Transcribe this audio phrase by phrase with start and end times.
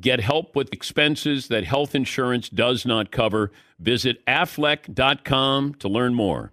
[0.00, 3.52] Get help with expenses that health insurance does not cover.
[3.78, 6.52] Visit aflac.com to learn more.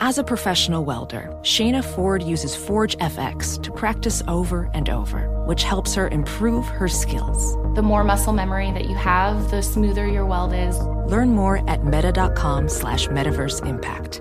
[0.00, 5.62] As a professional welder, Shayna Ford uses Forge FX to practice over and over, which
[5.62, 7.54] helps her improve her skills.
[7.76, 10.78] The more muscle memory that you have, the smoother your weld is.
[11.06, 14.20] Learn more at meta.com slash metaverse impact.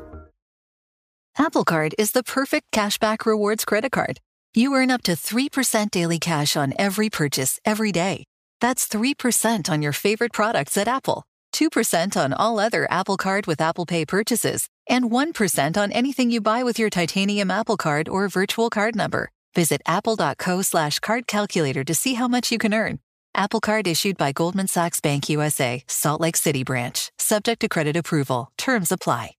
[1.37, 4.19] Apple Card is the perfect cashback rewards credit card.
[4.53, 8.25] You earn up to 3% daily cash on every purchase every day.
[8.61, 11.23] That's 3% on your favorite products at Apple,
[11.55, 16.41] 2% on all other Apple Card with Apple Pay purchases, and 1% on anything you
[16.41, 19.29] buy with your titanium Apple Card or virtual card number.
[19.55, 22.99] Visit apple.co slash card calculator to see how much you can earn.
[23.35, 27.11] Apple Card issued by Goldman Sachs Bank USA, Salt Lake City branch.
[27.17, 28.51] Subject to credit approval.
[28.57, 29.31] Terms apply.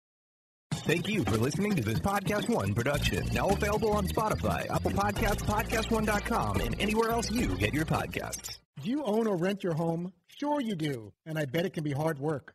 [0.72, 3.25] Thank you for listening to this Podcast One production.
[3.32, 8.59] Now available on Spotify, Apple Podcasts, PodcastOne.com, and anywhere else you get your podcasts.
[8.82, 10.12] Do you own or rent your home?
[10.26, 12.55] Sure you do, and I bet it can be hard work.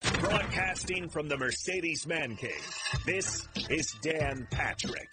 [0.00, 5.08] Broadcasting from the Mercedes Man Cave, this is Dan Patrick.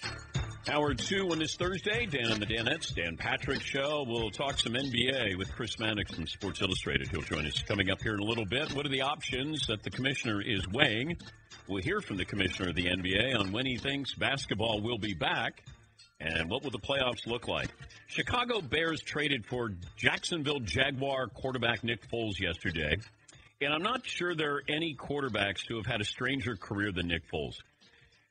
[0.70, 4.06] Hour two on this Thursday, Dan and the Danettes, Dan Patrick Show.
[4.08, 7.10] We'll talk some NBA with Chris Mannix from Sports Illustrated.
[7.10, 8.74] He'll join us coming up here in a little bit.
[8.74, 11.18] What are the options that the commissioner is weighing?
[11.68, 15.14] We'll hear from the commissioner of the NBA on when he thinks basketball will be
[15.14, 15.64] back
[16.20, 17.70] and what will the playoffs look like.
[18.08, 22.98] Chicago Bears traded for Jacksonville Jaguar quarterback Nick Foles yesterday.
[23.60, 27.08] And I'm not sure there are any quarterbacks who have had a stranger career than
[27.08, 27.56] Nick Foles.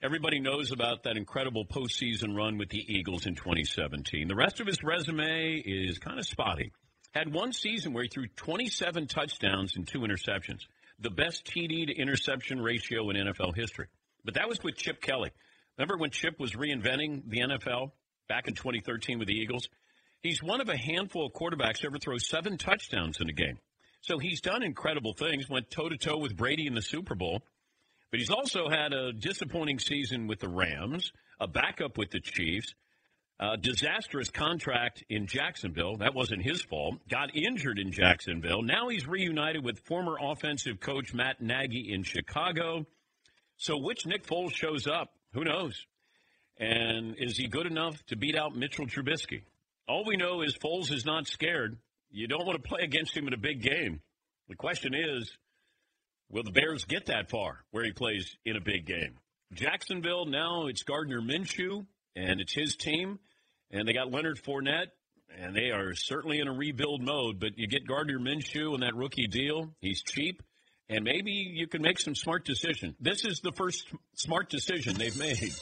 [0.00, 4.28] Everybody knows about that incredible postseason run with the Eagles in 2017.
[4.28, 6.70] The rest of his resume is kind of spotty.
[7.12, 10.60] Had one season where he threw 27 touchdowns and two interceptions,
[11.00, 13.86] the best TD to interception ratio in NFL history.
[14.25, 15.32] But that was with Chip Kelly.
[15.76, 17.91] Remember when Chip was reinventing the NFL
[18.28, 19.69] back in 2013 with the Eagles?
[20.22, 23.59] He's one of a handful of quarterbacks to ever throw seven touchdowns in a game.
[24.06, 27.42] So he's done incredible things, went toe to toe with Brady in the Super Bowl,
[28.12, 32.72] but he's also had a disappointing season with the Rams, a backup with the Chiefs,
[33.40, 35.96] a disastrous contract in Jacksonville.
[35.96, 37.00] That wasn't his fault.
[37.08, 38.62] Got injured in Jacksonville.
[38.62, 42.86] Now he's reunited with former offensive coach Matt Nagy in Chicago.
[43.56, 45.10] So which Nick Foles shows up?
[45.32, 45.84] Who knows?
[46.59, 49.42] And is he good enough to beat out Mitchell Trubisky?
[49.88, 51.76] All we know is Foles is not scared.
[52.16, 54.01] You don't want to play against him in a big game.
[54.48, 55.30] The question is,
[56.30, 59.18] will the Bears get that far where he plays in a big game?
[59.53, 61.84] Jacksonville, now it's Gardner Minshew,
[62.16, 63.18] and it's his team,
[63.71, 64.92] and they got Leonard Fournette,
[65.39, 68.97] and they are certainly in a rebuild mode, but you get Gardner Minshew and that
[68.97, 69.74] rookie deal.
[69.83, 70.42] He's cheap,
[70.89, 72.97] and maybe you can make some smart decision.
[72.98, 75.53] This is the first smart decision they've made.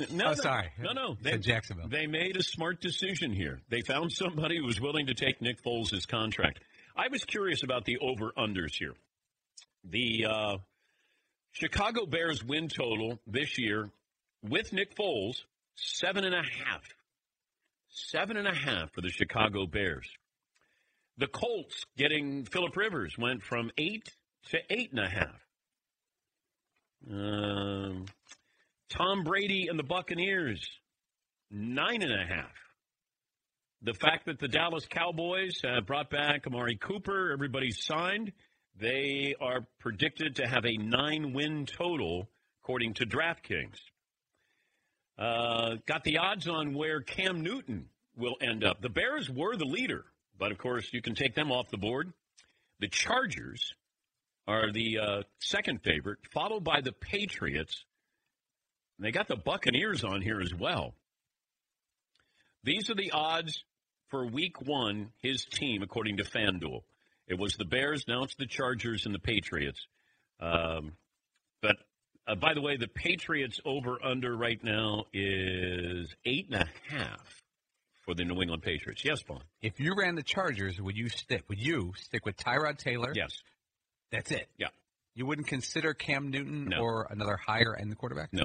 [0.10, 0.70] No, oh, sorry.
[0.78, 1.16] No, no.
[1.20, 1.88] They, Jacksonville.
[1.88, 3.60] They made a smart decision here.
[3.68, 6.60] They found somebody who was willing to take Nick Foles' contract.
[6.96, 8.94] I was curious about the over-unders here.
[9.84, 10.56] The uh,
[11.52, 13.90] Chicago Bears win total this year
[14.42, 15.44] with Nick Foles,
[15.74, 16.82] seven and a half.
[17.88, 20.08] Seven and a half for the Chicago Bears.
[21.18, 24.08] The Colts getting Philip Rivers went from eight
[24.50, 25.40] to eight and a half.
[27.10, 28.06] Um,
[28.90, 30.60] Tom Brady and the Buccaneers,
[31.50, 32.52] nine and a half.
[33.82, 38.32] The fact that the Dallas Cowboys have brought back Amari Cooper, everybody's signed.
[38.78, 42.28] They are predicted to have a nine win total,
[42.62, 43.78] according to DraftKings.
[45.16, 48.82] Uh, got the odds on where Cam Newton will end up.
[48.82, 50.04] The Bears were the leader,
[50.38, 52.12] but of course, you can take them off the board.
[52.80, 53.74] The Chargers
[54.48, 57.84] are the uh, second favorite, followed by the Patriots.
[59.00, 60.92] And they got the Buccaneers on here as well.
[62.64, 63.64] These are the odds
[64.10, 66.82] for week one, his team, according to FanDuel.
[67.26, 69.80] It was the Bears, now it's the Chargers and the Patriots.
[70.38, 70.92] Um,
[71.62, 71.76] but
[72.28, 77.42] uh, by the way, the Patriots over under right now is eight and a half
[78.04, 79.02] for the New England Patriots.
[79.02, 79.40] Yes, Paul.
[79.62, 81.44] If you ran the Chargers, would you stick?
[81.48, 83.14] Would you stick with Tyrod Taylor?
[83.16, 83.30] Yes.
[84.12, 84.46] That's it.
[84.58, 84.68] Yeah.
[85.14, 86.80] You wouldn't consider Cam Newton No.
[86.80, 88.34] or another higher end quarterback?
[88.34, 88.44] No.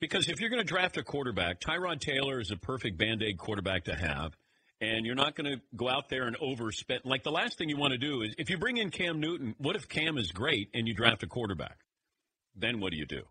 [0.00, 3.38] Because if you're going to draft a quarterback, Tyrod Taylor is a perfect band aid
[3.38, 4.36] quarterback to have.
[4.80, 7.00] And you're not going to go out there and overspend.
[7.04, 9.54] Like the last thing you want to do is if you bring in Cam Newton,
[9.56, 11.78] what if Cam is great and you draft a quarterback?
[12.54, 13.22] Then what do you do?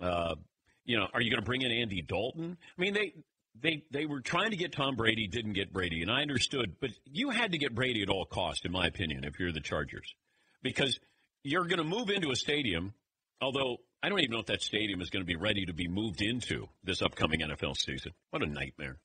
[0.00, 0.36] Uh,
[0.84, 2.56] you know, are you going to bring in Andy Dalton?
[2.78, 3.14] I mean, they
[3.60, 6.90] they they were trying to get Tom Brady, didn't get Brady, and I understood, but
[7.04, 10.14] you had to get Brady at all cost, in my opinion, if you're the Chargers,
[10.62, 10.98] because
[11.42, 12.94] you're going to move into a stadium.
[13.40, 15.88] Although I don't even know if that stadium is going to be ready to be
[15.88, 18.12] moved into this upcoming NFL season.
[18.28, 18.98] What a nightmare!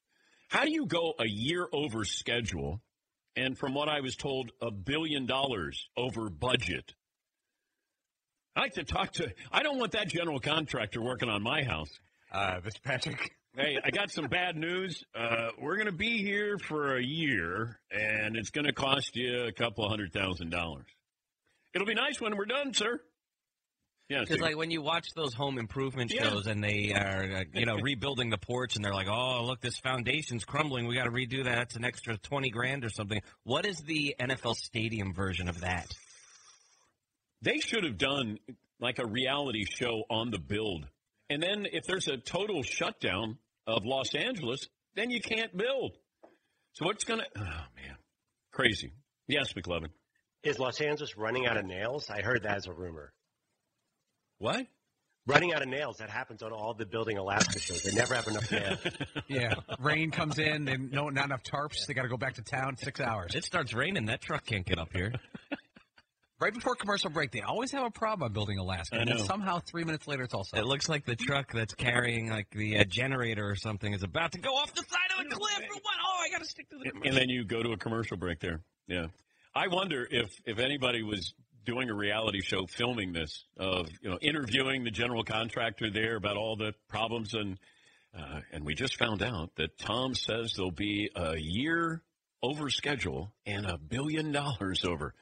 [0.49, 2.81] How do you go a year over schedule,
[3.33, 6.95] and from what I was told, a billion dollars over budget?
[8.57, 9.31] I like to talk to.
[9.53, 11.97] I don't want that general contractor working on my house.
[12.29, 13.31] Uh, this Patrick.
[13.55, 15.03] Hey, I got some bad news.
[15.13, 19.45] Uh, we're going to be here for a year, and it's going to cost you
[19.45, 20.85] a couple hundred thousand dollars.
[21.73, 23.01] It'll be nice when we're done, sir.
[24.09, 26.23] Yeah, Because like when you watch those home improvement Yeah.
[26.29, 29.61] shows and they are uh, you know rebuilding the porch and they're like, oh look,
[29.61, 30.87] this foundation's crumbling.
[30.87, 31.55] We got to redo that.
[31.55, 33.21] That's an extra twenty grand or something.
[33.43, 35.85] What is the NFL stadium version of that?
[37.41, 38.39] They should have done
[38.79, 40.87] like a reality show on the build.
[41.29, 45.95] And then if there's a total shutdown of Los Angeles, then you can't build.
[46.73, 47.41] So what's going to, oh
[47.75, 47.95] man,
[48.51, 48.91] crazy.
[49.27, 49.89] Yes, McLovin.
[50.43, 52.09] Is Los Angeles running out of nails?
[52.09, 53.13] I heard that as a rumor.
[54.39, 54.65] What?
[55.27, 55.97] Running out of nails.
[55.97, 57.83] That happens on all the Building Alaska shows.
[57.83, 58.79] They never have enough nails.
[59.27, 59.53] Yeah.
[59.79, 61.85] Rain comes in, they no not enough tarps.
[61.87, 63.35] They got to go back to town six hours.
[63.35, 64.05] It starts raining.
[64.05, 65.13] That truck can't get up here.
[66.41, 68.95] Right before commercial break, they always have a problem on building Alaska.
[68.95, 69.23] I And then know.
[69.25, 70.61] somehow three minutes later, it's all set.
[70.61, 74.31] It looks like the truck that's carrying like the uh, generator or something is about
[74.31, 75.59] to go off the side of a cliff.
[75.69, 75.95] Or what?
[76.01, 77.09] Oh, I got to stick to the.
[77.09, 78.61] And then you go to a commercial break there.
[78.87, 79.07] Yeah.
[79.53, 81.33] I wonder if if anybody was
[81.69, 86.35] doing a reality show filming this of you know interviewing the general contractor there about
[86.35, 87.57] all the problems and
[88.17, 92.01] uh, and we just found out that Tom says there'll be a year
[92.41, 95.13] over schedule and a billion dollars over.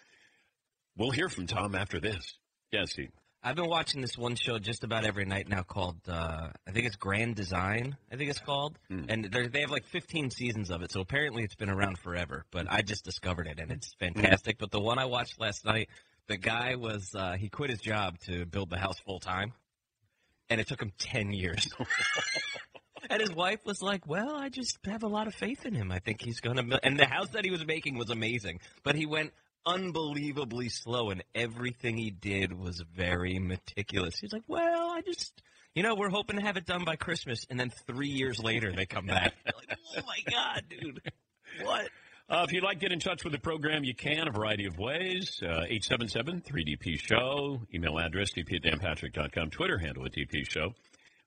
[0.95, 2.37] We'll hear from Tom after this.
[2.71, 3.09] Yes, he.
[3.43, 6.85] I've been watching this one show just about every night now called uh, I think
[6.87, 7.97] it's Grand Design.
[8.11, 10.91] I think it's called, and they're- they have like 15 seasons of it.
[10.91, 12.45] So apparently it's been around forever.
[12.51, 14.57] But I just discovered it, and it's fantastic.
[14.57, 15.89] But the one I watched last night,
[16.27, 19.53] the guy was uh, he quit his job to build the house full time,
[20.49, 21.67] and it took him 10 years.
[23.09, 25.91] And his wife was like, "Well, I just have a lot of faith in him.
[25.91, 28.95] I think he's going to." And the house that he was making was amazing, but
[28.95, 29.33] he went
[29.65, 34.17] unbelievably slow, and everything he did was very meticulous.
[34.19, 35.41] He's like, "Well, I just,
[35.73, 38.73] you know, we're hoping to have it done by Christmas," and then three years later
[38.73, 39.33] they come back.
[39.45, 41.01] like, oh my god, dude,
[41.63, 41.89] what?
[42.29, 44.65] Uh, if you'd like to get in touch with the program, you can a variety
[44.65, 45.41] of ways.
[45.41, 47.61] Uh, 877-3DP Show.
[47.73, 49.49] Email address, dp at danpatrick.com.
[49.49, 50.73] Twitter handle at DP Show.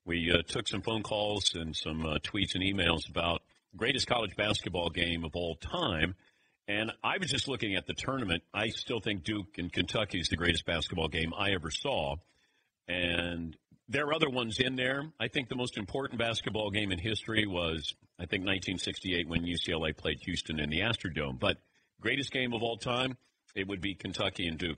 [0.05, 3.41] We uh, took some phone calls and some uh, tweets and emails about
[3.75, 6.13] greatest college basketball game of all time.
[6.67, 8.43] And I was just looking at the tournament.
[8.53, 12.17] I still think Duke and Kentucky is the greatest basketball game I ever saw.
[12.87, 13.57] And
[13.89, 15.05] there are other ones in there.
[15.19, 19.97] I think the most important basketball game in history was, I think, 1968 when UCLA
[19.97, 21.39] played Houston in the Astrodome.
[21.39, 21.57] But
[21.99, 23.17] greatest game of all time,
[23.55, 24.77] it would be Kentucky and Duke.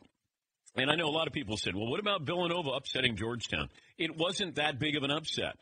[0.77, 3.67] And I know a lot of people said, well, what about Villanova upsetting Georgetown?
[3.97, 5.57] It wasn't that big of an upset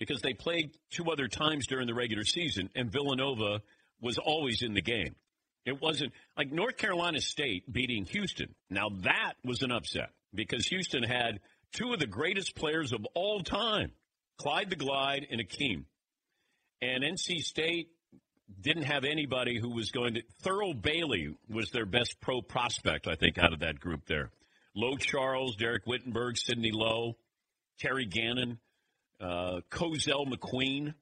[0.00, 3.62] because they played two other times during the regular season, and Villanova
[4.00, 5.14] was always in the game.
[5.64, 8.56] It wasn't like North Carolina State beating Houston.
[8.70, 11.38] Now, that was an upset because Houston had
[11.74, 13.92] two of the greatest players of all time,
[14.36, 15.84] Clyde the Glide and Akeem.
[16.82, 17.88] And NC State
[18.60, 20.22] didn't have anybody who was going to.
[20.42, 24.30] Thurl Bailey was their best pro prospect, I think, out of that group there.
[24.74, 27.16] Lowe Charles, Dereck Whittenburg, Sidney Lowe,
[27.78, 28.58] Terry Gannon,
[29.20, 30.94] uh, Cozell McQueen,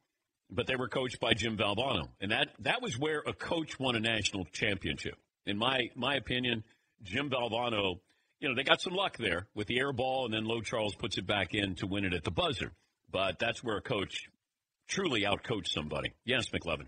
[0.51, 3.97] but they were coached by Jim Valvano, and that that was where a coach won
[3.97, 5.17] a national championship.
[5.47, 6.65] In my my opinion,
[7.03, 8.01] Jim Valvano,
[8.41, 10.95] you know, they got some luck there with the air ball, and then Lowe Charles
[10.95, 12.73] puts it back in to win it at the buzzer.
[13.11, 14.29] But that's where a coach
[14.89, 16.13] truly outcoach somebody.
[16.25, 16.87] Yes, McLovin.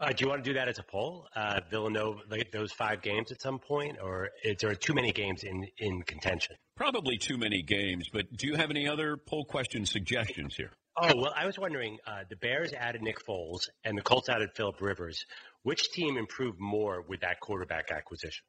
[0.00, 1.26] Uh, do you want to do that as a poll?
[1.34, 5.42] Uh, Villanova, like those five games at some point, or is there too many games
[5.42, 6.54] in, in contention?
[6.76, 10.70] Probably too many games, but do you have any other poll question suggestions here?
[11.00, 14.50] Oh, well, I was wondering uh, the Bears added Nick Foles and the Colts added
[14.54, 15.24] Philip Rivers.
[15.62, 18.44] Which team improved more with that quarterback acquisition?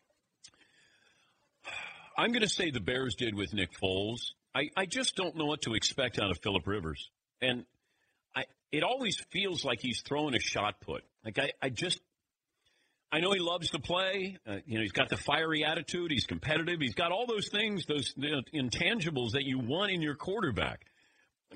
[2.17, 4.33] I'm going to say the Bears did with Nick Foles.
[4.53, 7.09] I, I just don't know what to expect out of Philip Rivers.
[7.41, 7.65] And
[8.35, 11.03] I, it always feels like he's throwing a shot put.
[11.23, 11.99] Like I, I just,
[13.11, 14.37] I know he loves to play.
[14.47, 16.11] Uh, you know, he's got the fiery attitude.
[16.11, 16.79] He's competitive.
[16.79, 20.85] He's got all those things, those you know, intangibles that you want in your quarterback.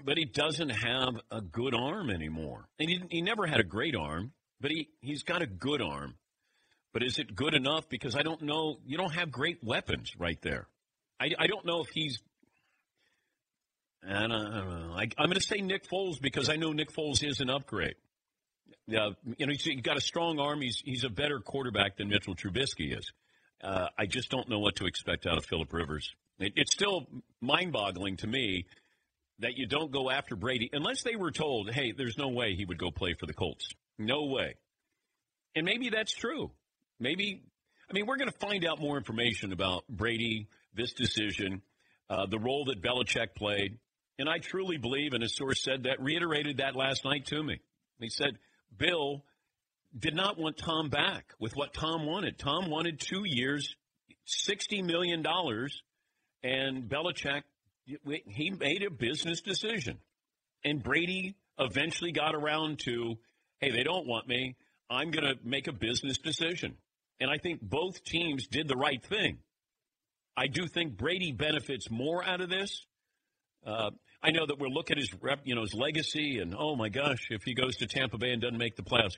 [0.03, 2.67] But he doesn't have a good arm anymore.
[2.79, 6.15] And he, he never had a great arm, but he, he's got a good arm.
[6.93, 7.87] But is it good enough?
[7.89, 8.77] Because I don't know.
[8.85, 10.67] You don't have great weapons right there.
[11.19, 12.19] I, I don't know if he's
[14.07, 14.93] I don't, I don't know.
[14.95, 17.95] I, am going to say Nick Foles because I know Nick Foles is an upgrade.
[18.85, 20.61] Yeah, you know, he's, he's got a strong arm.
[20.61, 23.11] He's he's a better quarterback than Mitchell Trubisky is.
[23.63, 26.13] Uh, I just don't know what to expect out of Philip Rivers.
[26.39, 27.07] It, it's still
[27.39, 28.65] mind-boggling to me
[29.39, 32.65] that you don't go after Brady unless they were told, "Hey, there's no way he
[32.65, 33.69] would go play for the Colts.
[33.97, 34.55] No way."
[35.55, 36.51] And maybe that's true.
[36.99, 37.41] Maybe
[37.89, 41.61] I mean we're going to find out more information about Brady, this decision,
[42.09, 43.77] uh, the role that Belichick played.
[44.19, 47.59] And I truly believe, and a source said that, reiterated that last night to me.
[47.99, 48.37] He said,
[48.77, 49.23] Bill
[49.97, 52.37] did not want Tom back with what Tom wanted.
[52.37, 53.75] Tom wanted two years,
[54.27, 55.23] $60 million,
[56.43, 57.43] and Belichick,
[58.05, 59.99] he made a business decision.
[60.63, 63.15] And Brady eventually got around to,
[63.59, 64.55] hey, they don't want me.
[64.89, 66.77] I'm going to make a business decision.
[67.19, 69.39] And I think both teams did the right thing.
[70.35, 72.85] I do think Brady benefits more out of this
[73.65, 73.91] uh,
[74.21, 76.89] I know that we're looking at his rep, you know, his legacy, and oh my
[76.89, 79.17] gosh, if he goes to Tampa Bay and doesn't make the playoffs,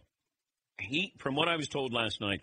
[0.79, 2.41] he, from what I was told last night,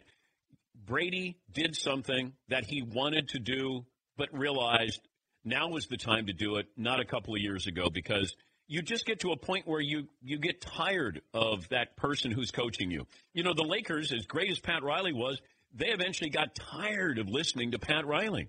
[0.86, 3.84] Brady did something that he wanted to do,
[4.16, 5.00] but realized
[5.44, 8.34] now was the time to do it, not a couple of years ago, because
[8.68, 12.50] you just get to a point where you you get tired of that person who's
[12.50, 13.06] coaching you.
[13.34, 15.40] You know, the Lakers, as great as Pat Riley was,
[15.74, 18.48] they eventually got tired of listening to Pat Riley.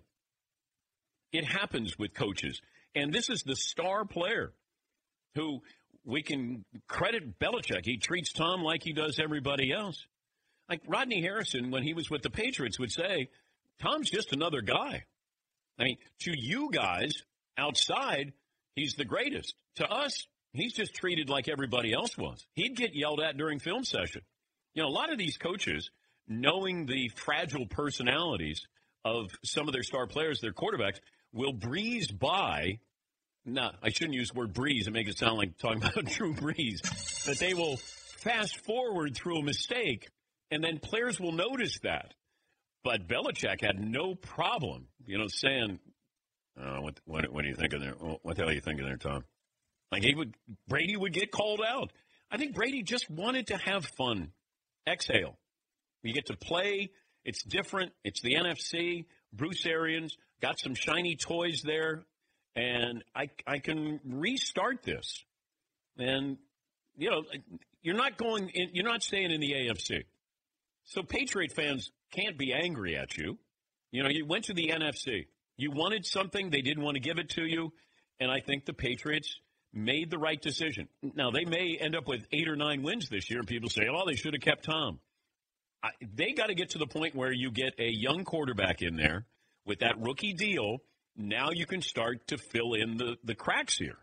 [1.31, 2.61] It happens with coaches.
[2.95, 4.53] And this is the star player
[5.35, 5.61] who
[6.05, 7.85] we can credit Belichick.
[7.85, 10.05] He treats Tom like he does everybody else.
[10.69, 13.29] Like Rodney Harrison, when he was with the Patriots, would say,
[13.81, 15.03] Tom's just another guy.
[15.79, 17.11] I mean, to you guys
[17.57, 18.33] outside,
[18.75, 19.55] he's the greatest.
[19.77, 22.45] To us, he's just treated like everybody else was.
[22.53, 24.21] He'd get yelled at during film session.
[24.75, 25.89] You know, a lot of these coaches,
[26.27, 28.61] knowing the fragile personalities
[29.03, 30.99] of some of their star players, their quarterbacks,
[31.33, 32.79] will breeze by.
[33.45, 36.33] No, I shouldn't use the word breeze and make it sound like talking about Drew
[36.33, 37.25] Brees.
[37.25, 40.09] But they will fast forward through a mistake,
[40.49, 42.13] and then players will notice that.
[42.83, 45.79] But Belichick had no problem, you know, saying,
[46.61, 47.93] uh, what, what, what, are you thinking there?
[47.93, 49.23] What the hell are you thinking there, Tom?
[49.91, 50.35] Like he would,
[50.67, 51.91] Brady would get called out.
[52.29, 54.31] I think Brady just wanted to have fun.
[54.87, 55.37] Exhale.
[56.01, 56.91] You get to play.
[57.23, 57.93] It's different.
[58.03, 59.05] It's the NFC.
[59.31, 62.03] Bruce Arians, got some shiny toys there,
[62.53, 65.23] and I, I can restart this.
[65.97, 66.37] And,
[66.97, 67.23] you know,
[67.81, 70.03] you're not going, in, you're not staying in the AFC.
[70.83, 73.37] So Patriot fans can't be angry at you.
[73.91, 75.27] You know, you went to the NFC.
[75.55, 77.71] You wanted something, they didn't want to give it to you,
[78.19, 79.39] and I think the Patriots
[79.71, 80.89] made the right decision.
[81.15, 83.87] Now, they may end up with eight or nine wins this year, and people say,
[83.89, 84.99] oh, they should have kept Tom.
[85.81, 88.97] I, they got to get to the point where you get a young quarterback in
[88.97, 89.25] there
[89.65, 90.79] with that rookie deal,
[91.15, 93.97] now you can start to fill in the, the cracks here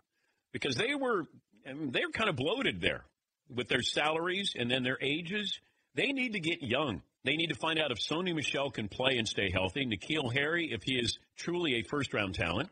[0.52, 1.26] because they were
[1.68, 3.04] I mean, they were kind of bloated there
[3.48, 5.60] with their salaries and then their ages.
[5.94, 7.02] They need to get young.
[7.24, 9.84] They need to find out if Sony Michel can play and stay healthy.
[9.84, 12.70] N'Keal Harry, if he is truly a first round talent.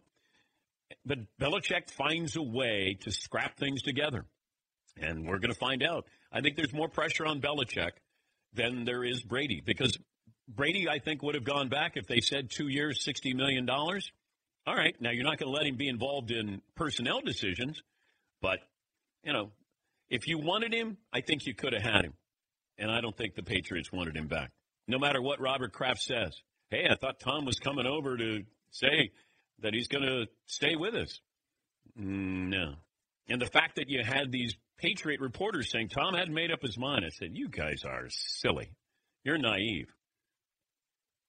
[1.04, 4.24] But Belichick finds a way to scrap things together.
[4.96, 6.06] And we're going to find out.
[6.32, 7.92] I think there's more pressure on Belichick
[8.54, 9.96] than there is Brady because
[10.48, 13.68] Brady, I think, would have gone back if they said two years, $60 million.
[13.68, 17.82] All right, now you're not going to let him be involved in personnel decisions,
[18.40, 18.58] But,
[19.24, 19.50] you know,
[20.08, 22.14] if you wanted him, I think you could have had him.
[22.78, 24.50] And I don't think the Patriots wanted him back.
[24.86, 26.40] No matter what Robert Kraft says.
[26.70, 29.10] Hey, I thought Tom was coming over to say
[29.60, 31.20] that he's going to stay with us.
[31.96, 32.74] No.
[33.28, 36.78] And the fact that you had these Patriot reporters saying Tom hadn't made up his
[36.78, 38.70] mind, I said, you guys are silly.
[39.24, 39.92] You're naive.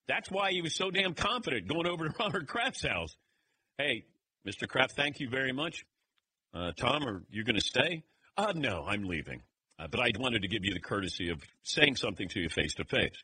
[0.10, 3.16] That's why he was so damn confident going over to Robert Kraft's house.
[3.78, 4.06] Hey,
[4.46, 4.68] Mr.
[4.68, 5.86] Kraft, thank you very much.
[6.54, 8.04] Uh, Tom, are you going to stay?
[8.36, 9.44] Uh, no, I'm leaving.
[9.78, 12.74] Uh, but I wanted to give you the courtesy of saying something to you face
[12.76, 13.16] to face.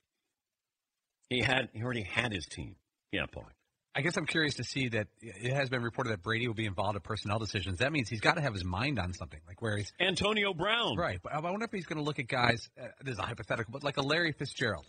[1.29, 2.75] He had he already had his team.
[3.11, 3.47] Yeah, Paul.
[3.95, 6.65] I guess I'm curious to see that it has been reported that Brady will be
[6.65, 7.79] involved in personnel decisions.
[7.79, 10.97] That means he's got to have his mind on something, like where he's Antonio Brown,
[10.97, 11.19] right?
[11.23, 12.69] But I wonder if he's going to look at guys.
[12.79, 14.85] Uh, this is a hypothetical, but like a Larry Fitzgerald,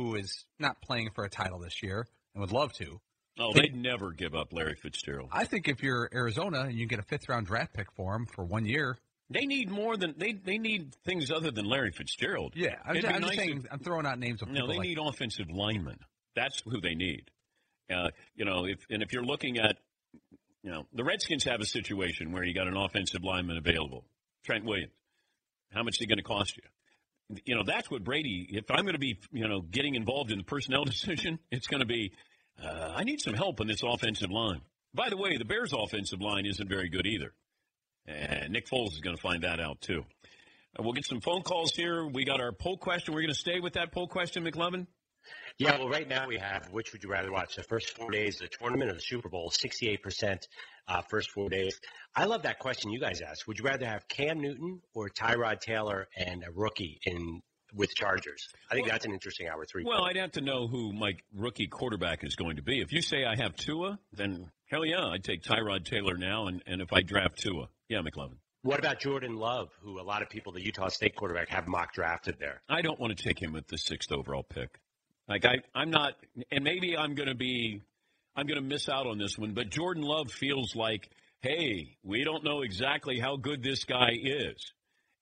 [0.00, 3.00] who is not playing for a title this year and would love to.
[3.38, 5.30] Oh, they'd never give up Larry Fitzgerald.
[5.32, 8.26] I think if you're Arizona and you get a fifth round draft pick for him
[8.26, 8.98] for one year,
[9.30, 12.54] they need more than they they need things other than Larry Fitzgerald.
[12.56, 13.62] Yeah, I'm, just, I'm nice saying.
[13.64, 14.66] If, I'm throwing out names of people.
[14.66, 15.98] No, they like, need offensive linemen.
[16.34, 17.30] That's who they need.
[17.90, 19.78] Uh, you know, if and if you're looking at,
[20.62, 24.04] you know, the Redskins have a situation where you got an offensive lineman available,
[24.44, 24.92] Trent Williams.
[25.72, 26.64] How much is he going to cost you?
[27.44, 28.46] You know, that's what Brady.
[28.50, 31.80] If I'm going to be, you know, getting involved in the personnel decision, it's going
[31.80, 32.12] to be,
[32.62, 34.60] uh, I need some help in this offensive line.
[34.92, 37.32] By the way, the Bears' offensive line isn't very good either,
[38.06, 40.04] and Nick Foles is going to find that out too.
[40.78, 42.04] Uh, we'll get some phone calls here.
[42.06, 43.14] We got our poll question.
[43.14, 44.86] We're going to stay with that poll question, McLovin.
[45.60, 47.54] Yeah, well, right now we have which would you rather watch?
[47.54, 49.50] The first four days of the tournament or the Super Bowl?
[49.50, 50.38] 68%
[50.88, 51.78] uh, first four days.
[52.16, 53.46] I love that question you guys asked.
[53.46, 57.42] Would you rather have Cam Newton or Tyrod Taylor and a rookie in
[57.74, 58.48] with Chargers?
[58.70, 59.84] I think well, that's an interesting hour three.
[59.84, 62.80] Well, I'd have to know who my rookie quarterback is going to be.
[62.80, 66.46] If you say I have Tua, then hell yeah, I'd take Tyrod Taylor now.
[66.46, 68.38] And, and if I draft Tua, yeah, McLovin.
[68.62, 71.92] What about Jordan Love, who a lot of people, the Utah State quarterback, have mock
[71.92, 72.62] drafted there?
[72.66, 74.78] I don't want to take him with the sixth overall pick.
[75.28, 76.14] Like I, I'm not,
[76.50, 77.82] and maybe I'm going to be,
[78.34, 79.52] I'm going to miss out on this one.
[79.54, 81.08] But Jordan Love feels like,
[81.40, 84.72] hey, we don't know exactly how good this guy is,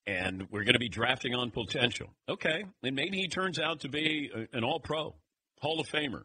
[0.07, 2.09] and we're going to be drafting on potential.
[2.29, 5.15] Okay, and maybe he turns out to be an All-Pro,
[5.61, 6.23] Hall of Famer.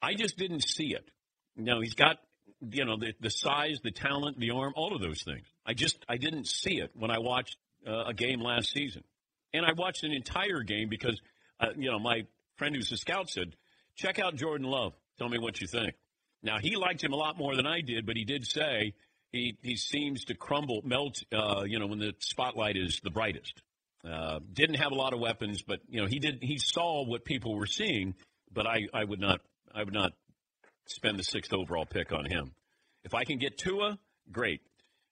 [0.00, 1.08] I just didn't see it.
[1.56, 2.16] Know, he's got,
[2.60, 5.46] you know, the the size, the talent, the arm, all of those things.
[5.66, 9.04] I just I didn't see it when I watched uh, a game last season,
[9.52, 11.20] and I watched an entire game because,
[11.60, 12.22] uh, you know, my
[12.62, 13.56] friend who's a scout said,
[13.96, 14.92] check out Jordan Love.
[15.18, 15.94] Tell me what you think.
[16.44, 18.94] Now, he liked him a lot more than I did, but he did say
[19.32, 23.60] he, he seems to crumble, melt, uh, you know, when the spotlight is the brightest.
[24.08, 27.24] Uh, didn't have a lot of weapons, but, you know, he did, he saw what
[27.24, 28.14] people were seeing,
[28.54, 29.40] but I, I would not,
[29.74, 30.12] I would not
[30.86, 32.52] spend the sixth overall pick on him.
[33.02, 33.98] If I can get Tua,
[34.30, 34.60] great.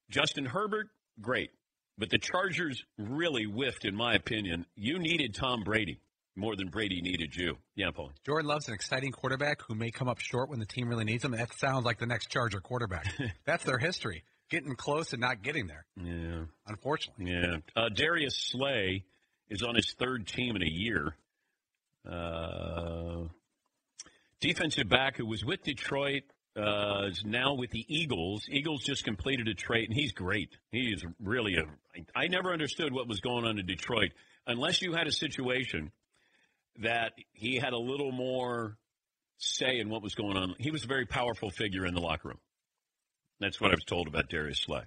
[0.08, 0.86] Justin Herbert,
[1.20, 1.50] great.
[1.98, 4.66] But the Chargers really whiffed, in my opinion.
[4.76, 5.98] You needed Tom Brady
[6.40, 7.56] more than Brady needed you.
[7.76, 8.10] Yeah, Paul.
[8.24, 11.24] Jordan Love's an exciting quarterback who may come up short when the team really needs
[11.24, 11.32] him.
[11.32, 13.06] That sounds like the next Charger quarterback.
[13.44, 14.24] That's their history.
[14.50, 15.84] Getting close and not getting there.
[15.96, 16.44] Yeah.
[16.66, 17.30] Unfortunately.
[17.30, 17.58] Yeah.
[17.76, 19.04] Uh, Darius Slay
[19.48, 21.14] is on his third team in a year.
[22.10, 23.28] Uh,
[24.40, 26.22] defensive back who was with Detroit
[26.56, 28.46] uh, is now with the Eagles.
[28.48, 30.50] Eagles just completed a trade, and he's great.
[30.72, 31.64] He is really a.
[32.14, 34.12] I never understood what was going on in Detroit
[34.46, 35.92] unless you had a situation
[36.80, 38.76] that he had a little more
[39.38, 40.54] say in what was going on.
[40.58, 42.40] He was a very powerful figure in the locker room.
[43.40, 44.82] That's what I was told about Darius Slay.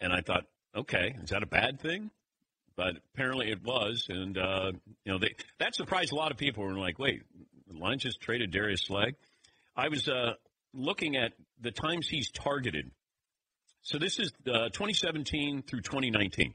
[0.00, 0.44] And I thought,
[0.74, 2.10] okay, is that a bad thing?
[2.76, 4.72] But apparently it was, and uh,
[5.04, 6.64] you know they, that surprised a lot of people.
[6.64, 7.22] Were like, wait,
[7.68, 9.14] the Lions just traded Darius Slay.
[9.76, 10.32] I was uh,
[10.72, 12.90] looking at the times he's targeted.
[13.82, 16.54] So this is uh, 2017 through 2019.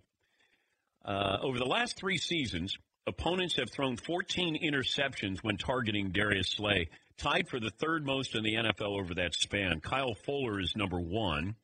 [1.03, 2.75] Uh, over the last three seasons,
[3.07, 8.43] opponents have thrown 14 interceptions when targeting Darius Slay, tied for the third most in
[8.43, 9.79] the NFL over that span.
[9.79, 11.55] Kyle Fuller is number one.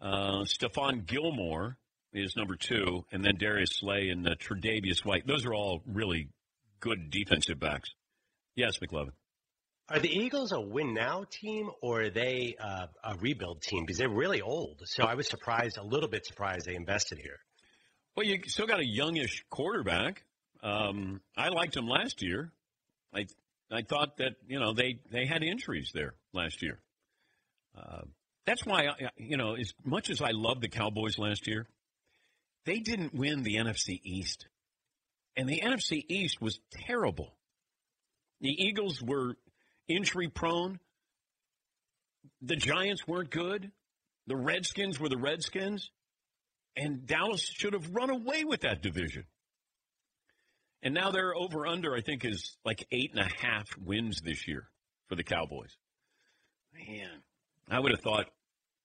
[0.00, 1.76] Uh, Stephon Gilmore
[2.12, 5.26] is number two, and then Darius Slay and uh, Tre'Davious White.
[5.26, 6.28] Those are all really
[6.80, 7.90] good defensive backs.
[8.54, 9.12] Yes, McLovin.
[9.88, 13.84] Are the Eagles a win now team or are they uh, a rebuild team?
[13.84, 14.82] Because they're really old.
[14.84, 17.38] So I was surprised, a little bit surprised they invested here.
[18.16, 20.24] Well, you still got a youngish quarterback.
[20.62, 22.52] Um, I liked him last year.
[23.14, 23.26] I
[23.70, 26.78] I thought that you know they they had injuries there last year.
[27.76, 28.02] Uh,
[28.46, 31.66] that's why you know as much as I love the Cowboys last year,
[32.64, 34.46] they didn't win the NFC East,
[35.36, 37.32] and the NFC East was terrible.
[38.40, 39.36] The Eagles were
[39.88, 40.78] injury prone.
[42.42, 43.70] The Giants weren't good.
[44.26, 45.90] The Redskins were the Redskins.
[46.76, 49.24] And Dallas should have run away with that division.
[50.86, 54.46] And now their over under, I think, is like eight and a half wins this
[54.46, 54.68] year
[55.08, 55.76] for the Cowboys.
[56.72, 57.24] Man,
[57.68, 58.26] I would have thought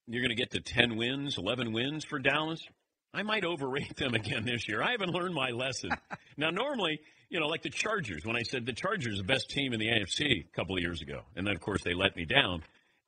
[0.07, 2.67] you're going to get to 10 wins, 11 wins for Dallas.
[3.13, 4.81] I might overrate them again this year.
[4.81, 5.91] I haven't learned my lesson.
[6.37, 9.71] now, normally, you know, like the Chargers, when I said the Chargers the best team
[9.71, 12.25] in the AFC a couple of years ago, and then, of course, they let me
[12.25, 12.63] down.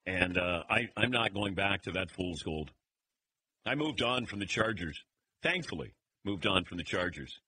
[0.06, 2.70] And uh, I, I'm not going back to that fool's gold.
[3.66, 5.04] I moved on from the Chargers.
[5.42, 7.40] Thankfully, moved on from the Chargers.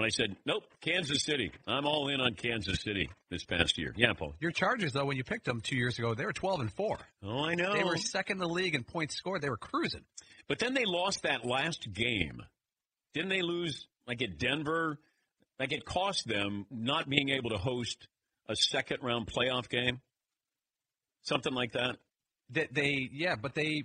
[0.00, 1.52] When I said, nope, Kansas City.
[1.66, 3.92] I'm all in on Kansas City this past year.
[3.98, 4.34] Yeah, Paul.
[4.40, 6.98] Your Chargers, though, when you picked them two years ago, they were 12 and 4.
[7.22, 7.74] Oh, I know.
[7.74, 9.42] They were second in the league in points scored.
[9.42, 10.00] They were cruising.
[10.48, 12.42] But then they lost that last game.
[13.12, 14.98] Didn't they lose, like at Denver?
[15.58, 18.08] Like it cost them not being able to host
[18.48, 20.00] a second round playoff game?
[21.24, 21.96] Something like that?
[22.48, 23.84] They, they yeah, but they,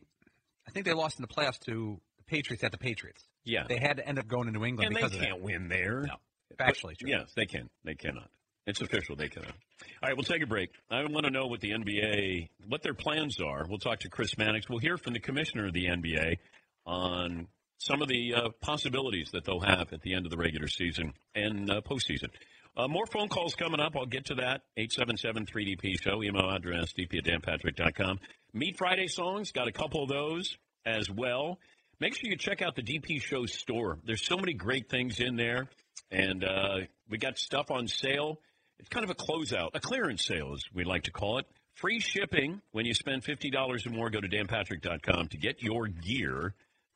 [0.66, 3.22] I think they lost in the playoffs to the Patriots at the Patriots.
[3.46, 3.64] Yeah.
[3.68, 6.02] They had to end up going to New England and because they can't win there.
[6.02, 6.16] No.
[6.60, 7.10] Factually true.
[7.10, 7.70] Yes, they can.
[7.84, 8.30] They cannot.
[8.68, 9.16] It's official.
[9.16, 9.52] They cannot.
[9.52, 10.70] All right, we'll take a break.
[10.90, 13.66] I want to know what the NBA, what their plans are.
[13.68, 14.68] We'll talk to Chris Mannix.
[14.70, 16.38] We'll hear from the commissioner of the NBA
[16.86, 20.68] on some of the uh, possibilities that they'll have at the end of the regular
[20.68, 22.30] season and uh, postseason.
[22.78, 23.96] Uh, more phone calls coming up.
[23.96, 24.62] I'll get to that.
[24.78, 26.24] 877-3DP show.
[26.24, 28.20] Email address, dp at danpatrick.com.
[28.54, 29.52] Meet Friday songs.
[29.52, 31.60] Got a couple of those as well.
[32.00, 34.00] Make sure you check out the DP Show store.
[34.04, 35.70] There's so many great things in there.
[36.12, 36.78] And uh,
[37.10, 38.40] we got stuff on sale.
[38.80, 41.46] It's kind of a closeout, a clearance sale, as we like to call it.
[41.76, 44.10] Free shipping when you spend $50 or more.
[44.10, 46.54] Go to danpatrick.com to get your gear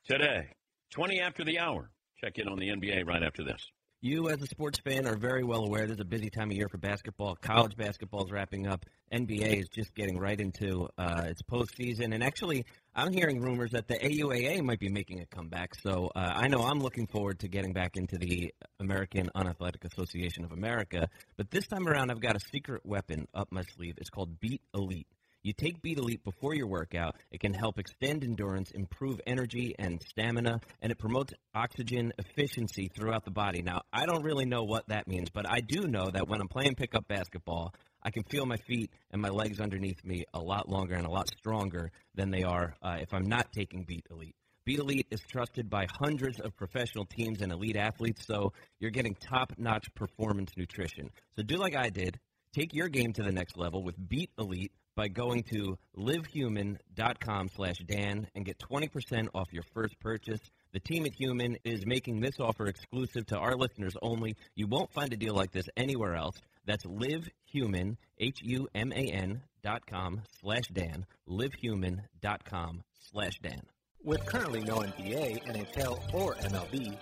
[0.08, 0.48] today.
[0.92, 1.90] 20 after the hour.
[2.22, 3.62] Check in on the NBA right after this.
[4.02, 6.56] You, as a sports fan, are very well aware this is a busy time of
[6.56, 7.36] year for basketball.
[7.36, 8.86] College basketball is wrapping up.
[9.12, 12.14] NBA is just getting right into uh, its postseason.
[12.14, 12.64] And actually,
[12.96, 15.76] I'm hearing rumors that the AUAA might be making a comeback.
[15.84, 20.46] So uh, I know I'm looking forward to getting back into the American Unathletic Association
[20.46, 21.10] of America.
[21.36, 23.96] But this time around, I've got a secret weapon up my sleeve.
[23.98, 25.08] It's called Beat Elite.
[25.41, 27.15] You take BeetElite before your workout.
[27.32, 33.23] It can help extend endurance, improve energy and stamina, and it promotes oxygen efficiency throughout
[33.23, 33.62] the body.
[33.62, 36.49] Now, I don't really know what that means, but I do know that when I'm
[36.49, 37.73] playing pickup basketball,
[38.04, 41.10] I can feel my feet and my legs underneath me a lot longer and a
[41.10, 44.34] lot stronger than they are uh, if I'm not taking BeetElite.
[44.65, 49.15] Beat Elite is trusted by hundreds of professional teams and elite athletes, so you're getting
[49.15, 51.10] top notch performance nutrition.
[51.38, 52.19] So do like I did.
[52.54, 58.28] Take your game to the next level with BeetElite by going to livehuman.com slash Dan
[58.36, 60.42] and get 20% off your first purchase.
[60.74, 64.36] The team at HumanN is making this offer exclusive to our listeners only.
[64.56, 66.42] You won't find a deal like this anywhere else.
[66.66, 73.62] That's livehuman, H-U-M-A-N dot com slash Dan, livehuman dot com slash Dan.
[74.04, 76.98] With currently no NBA, NHL, or MLB,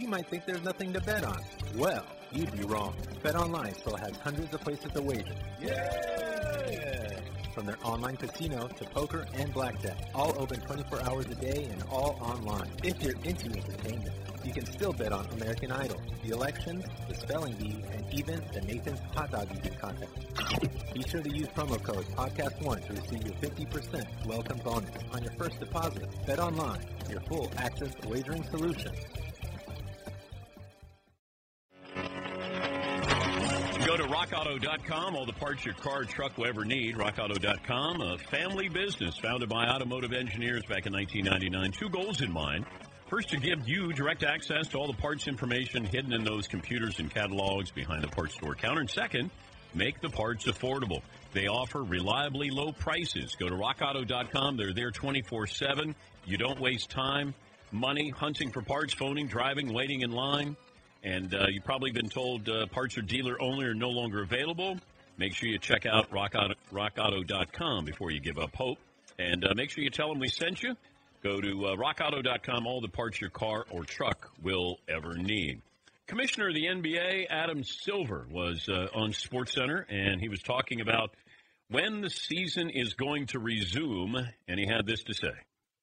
[0.00, 1.40] you might think there's nothing to bet on.
[1.76, 2.94] Well, you'd be wrong.
[3.22, 5.34] BetOnline still has hundreds of places to wager.
[5.60, 7.20] Yeah!
[7.54, 11.82] From their online casino to poker and blackjack, all open 24 hours a day and
[11.90, 12.70] all online.
[12.82, 17.54] If you're into entertainment, you can still bet on American Idol, the elections, the spelling
[17.54, 20.12] bee, and even the Nathan's Hot Dog Eating Contest.
[20.94, 25.32] Be sure to use promo code PODCAST1 to receive your 50% welcome bonus on your
[25.32, 26.08] first deposit.
[26.26, 28.92] Bet online, your full access wagering solution.
[33.86, 36.96] Go to rockauto.com, all the parts your car, truck will ever need.
[36.96, 41.72] Rockauto.com, a family business founded by automotive engineers back in 1999.
[41.72, 42.66] Two goals in mind.
[43.08, 46.98] First, to give you direct access to all the parts information hidden in those computers
[47.00, 48.80] and catalogs behind the parts store counter.
[48.80, 49.30] And second,
[49.74, 51.02] make the parts affordable.
[51.32, 53.34] They offer reliably low prices.
[53.34, 54.56] Go to rockauto.com.
[54.56, 55.94] They're there 24 7.
[56.26, 57.34] You don't waste time,
[57.72, 60.56] money hunting for parts, phoning, driving, waiting in line.
[61.02, 64.78] And uh, you've probably been told uh, parts are dealer only or no longer available.
[65.16, 68.78] Make sure you check out rockauto, rockauto.com before you give up hope.
[69.18, 70.76] And uh, make sure you tell them we sent you.
[71.22, 75.60] Go to uh, rockauto.com, all the parts your car or truck will ever need.
[76.06, 81.14] Commissioner of the NBA, Adam Silver, was uh, on SportsCenter, and he was talking about
[81.68, 84.16] when the season is going to resume,
[84.48, 85.32] and he had this to say.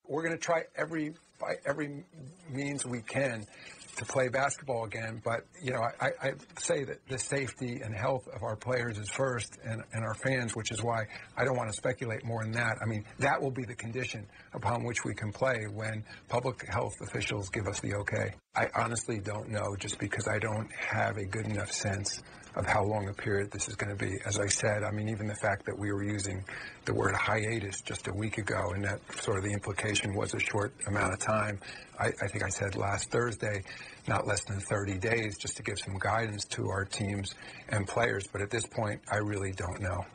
[0.06, 2.04] We're going to try every by every
[2.50, 3.46] means we can
[3.98, 5.22] to play basketball again.
[5.24, 9.10] But, you know, I, I say that the safety and health of our players is
[9.10, 11.06] first and, and our fans, which is why
[11.36, 12.78] I don't want to speculate more than that.
[12.82, 16.94] I mean, that will be the condition upon which we can play when public health
[17.02, 18.34] officials give us the okay.
[18.56, 22.22] I honestly don't know just because I don't have a good enough sense
[22.58, 24.18] of how long a period this is going to be.
[24.26, 26.44] As I said, I mean, even the fact that we were using
[26.86, 30.40] the word hiatus just a week ago, and that sort of the implication was a
[30.40, 31.60] short amount of time.
[32.00, 33.64] I, I think I said last Thursday,
[34.08, 37.34] not less than 30 days, just to give some guidance to our teams
[37.70, 38.28] and players.
[38.28, 40.06] But at this point, I really don't know.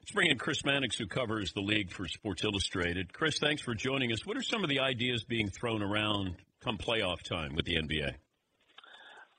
[0.00, 3.12] Let's bring in Chris Mannix, who covers the league for Sports Illustrated.
[3.12, 4.26] Chris, thanks for joining us.
[4.26, 8.14] What are some of the ideas being thrown around come playoff time with the NBA?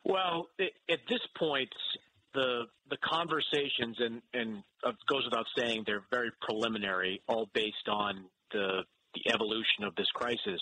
[0.03, 1.69] Well, it, at this point,
[2.33, 8.25] the the conversations and and uh, goes without saying they're very preliminary, all based on
[8.51, 8.81] the
[9.15, 10.61] the evolution of this crisis.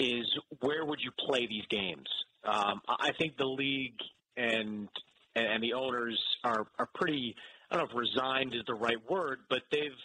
[0.00, 0.26] Is
[0.60, 2.08] where would you play these games?
[2.44, 3.98] Um, I think the league
[4.36, 4.88] and
[5.36, 7.34] and the owners are are pretty.
[7.70, 9.98] I don't know if resigned is the right word, but they've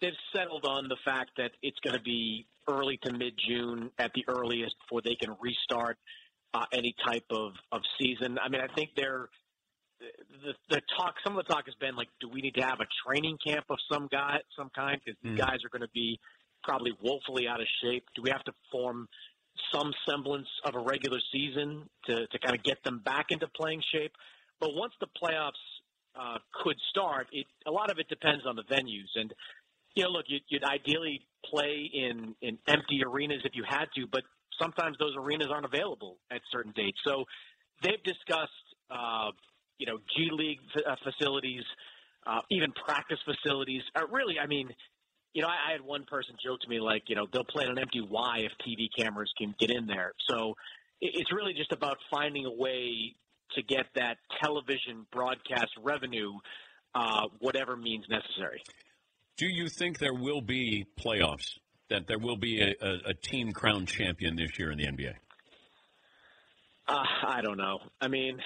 [0.00, 4.12] they've settled on the fact that it's going to be early to mid June at
[4.14, 5.98] the earliest before they can restart
[6.54, 8.38] uh, any type of of season.
[8.38, 9.28] I mean, I think they're
[10.44, 12.80] the, the talk, some of the talk has been like, do we need to have
[12.80, 15.00] a training camp of some guy, some kind?
[15.04, 15.30] Because mm.
[15.30, 16.18] these guys are going to be
[16.64, 18.04] probably woefully out of shape.
[18.14, 19.08] Do we have to form
[19.72, 23.82] some semblance of a regular season to, to kind of get them back into playing
[23.92, 24.12] shape?
[24.60, 25.52] But once the playoffs
[26.18, 29.10] uh, could start, it, a lot of it depends on the venues.
[29.14, 29.32] And,
[29.94, 34.06] you know, look, you'd, you'd ideally play in, in empty arenas if you had to,
[34.10, 34.22] but
[34.60, 36.98] sometimes those arenas aren't available at certain dates.
[37.04, 37.24] So
[37.82, 38.50] they've discussed
[38.90, 39.30] uh,
[39.82, 41.64] you know, G League uh, facilities,
[42.24, 43.82] uh, even practice facilities.
[43.96, 44.68] Uh, really, I mean,
[45.34, 47.64] you know, I, I had one person joke to me like, you know, they'll play
[47.64, 50.12] on an empty Y if TV cameras can get in there.
[50.28, 50.54] So
[51.00, 53.14] it, it's really just about finding a way
[53.54, 56.32] to get that television broadcast revenue,
[56.94, 58.62] uh, whatever means necessary.
[59.36, 61.58] Do you think there will be playoffs?
[61.90, 65.12] That there will be a, a, a team crowned champion this year in the NBA?
[66.88, 67.80] Uh, I don't know.
[68.00, 68.38] I mean,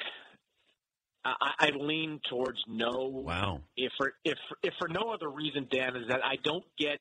[1.40, 3.22] I, I lean towards no.
[3.24, 3.60] Wow.
[3.76, 6.98] If for if if for no other reason, Dan, is that I don't get,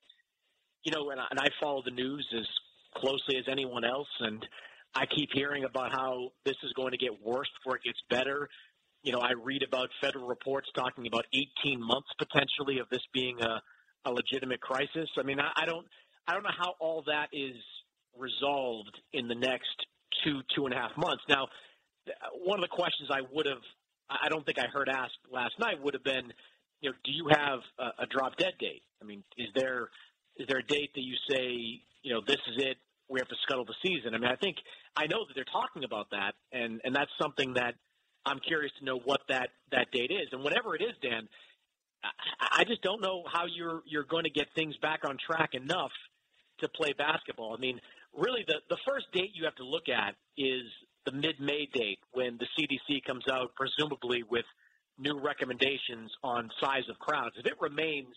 [0.84, 2.48] you know, and I, and I follow the news as
[2.96, 4.46] closely as anyone else, and
[4.96, 8.48] I keep hearing about how this is going to get worse before it gets better.
[9.04, 11.26] You know, I read about federal reports talking about
[11.64, 13.62] 18 months potentially of this being a,
[14.06, 15.10] a legitimate crisis.
[15.20, 15.86] I mean, I, I don't,
[16.28, 17.56] I don't know how all that is
[18.18, 19.86] resolved in the next
[20.24, 21.24] two, two and a half months.
[21.30, 21.48] Now,
[22.44, 23.62] one of the questions I would have
[24.10, 26.32] I don't think I heard asked last night would have been,
[26.82, 28.84] you know, do you have a, a drop dead date?
[29.02, 29.90] I mean, is there
[30.38, 32.78] is there a date that you say, you know, this is it?
[33.10, 34.16] We have to scuttle the season.
[34.16, 34.58] I mean, I think
[34.96, 37.76] I know that they're talking about that, and and that's something that
[38.26, 40.28] I'm curious to know what that that date is.
[40.32, 41.28] And whatever it is, Dan,
[42.04, 45.54] I, I just don't know how you're you're going to get things back on track
[45.54, 45.92] enough
[46.60, 47.54] to play basketball.
[47.54, 47.80] I mean,
[48.18, 50.64] really, the the first date you have to look at is
[51.06, 54.46] the mid-May date when the CDC comes out, presumably with
[54.98, 57.36] new recommendations on size of crowds.
[57.38, 58.16] If it remains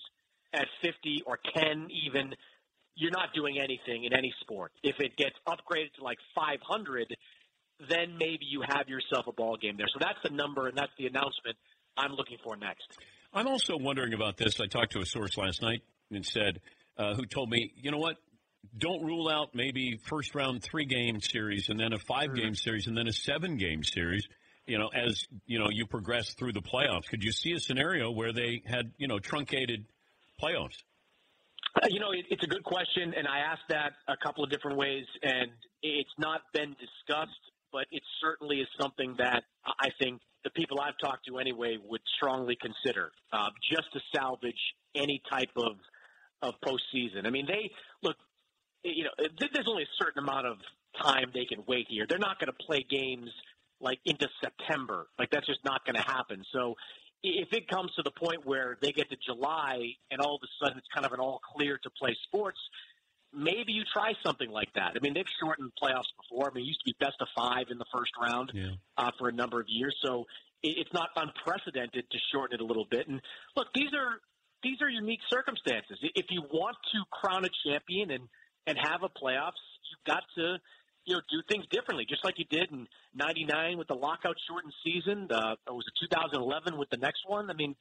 [0.52, 2.34] at 50 or 10 even,
[2.94, 4.72] you're not doing anything in any sport.
[4.82, 7.16] If it gets upgraded to like 500,
[7.88, 9.88] then maybe you have yourself a ball game there.
[9.92, 11.56] So that's the number and that's the announcement
[11.96, 12.86] I'm looking for next.
[13.32, 14.60] I'm also wondering about this.
[14.60, 16.60] I talked to a source last night and said,
[16.96, 18.16] uh, who told me, you know what?
[18.76, 22.86] Don't rule out maybe first round three game series and then a five game series
[22.86, 24.26] and then a seven game series.
[24.66, 27.08] You know, as you know, you progress through the playoffs.
[27.08, 29.86] Could you see a scenario where they had you know truncated
[30.42, 30.82] playoffs?
[31.74, 34.50] Uh, you know, it, it's a good question, and I asked that a couple of
[34.50, 35.50] different ways, and
[35.82, 37.30] it's not been discussed,
[37.72, 42.00] but it certainly is something that I think the people I've talked to anyway would
[42.16, 44.60] strongly consider, uh, just to salvage
[44.94, 45.76] any type of
[46.40, 47.26] of postseason.
[47.26, 47.70] I mean, they
[48.02, 48.16] look
[48.84, 50.58] you know, there's only a certain amount of
[51.00, 52.06] time they can wait here.
[52.08, 53.30] They're not going to play games
[53.80, 55.06] like into September.
[55.18, 56.44] Like that's just not going to happen.
[56.52, 56.74] So
[57.22, 60.64] if it comes to the point where they get to July and all of a
[60.64, 62.58] sudden it's kind of an all clear to play sports,
[63.32, 64.92] maybe you try something like that.
[64.96, 66.50] I mean, they've shortened playoffs before.
[66.50, 68.70] I mean, it used to be best of five in the first round yeah.
[68.96, 69.96] uh, for a number of years.
[70.02, 70.26] So
[70.62, 73.08] it's not unprecedented to shorten it a little bit.
[73.08, 73.20] And
[73.56, 74.18] look, these are
[74.62, 75.98] these are unique circumstances.
[76.02, 78.28] If you want to crown a champion and
[78.68, 80.58] and have a playoffs, you've got to
[81.04, 84.74] you know do things differently, just like you did in '99 with the lockout shortened
[84.84, 85.28] season.
[85.30, 87.50] Uh, or was it 2011 with the next one?
[87.50, 87.74] I mean,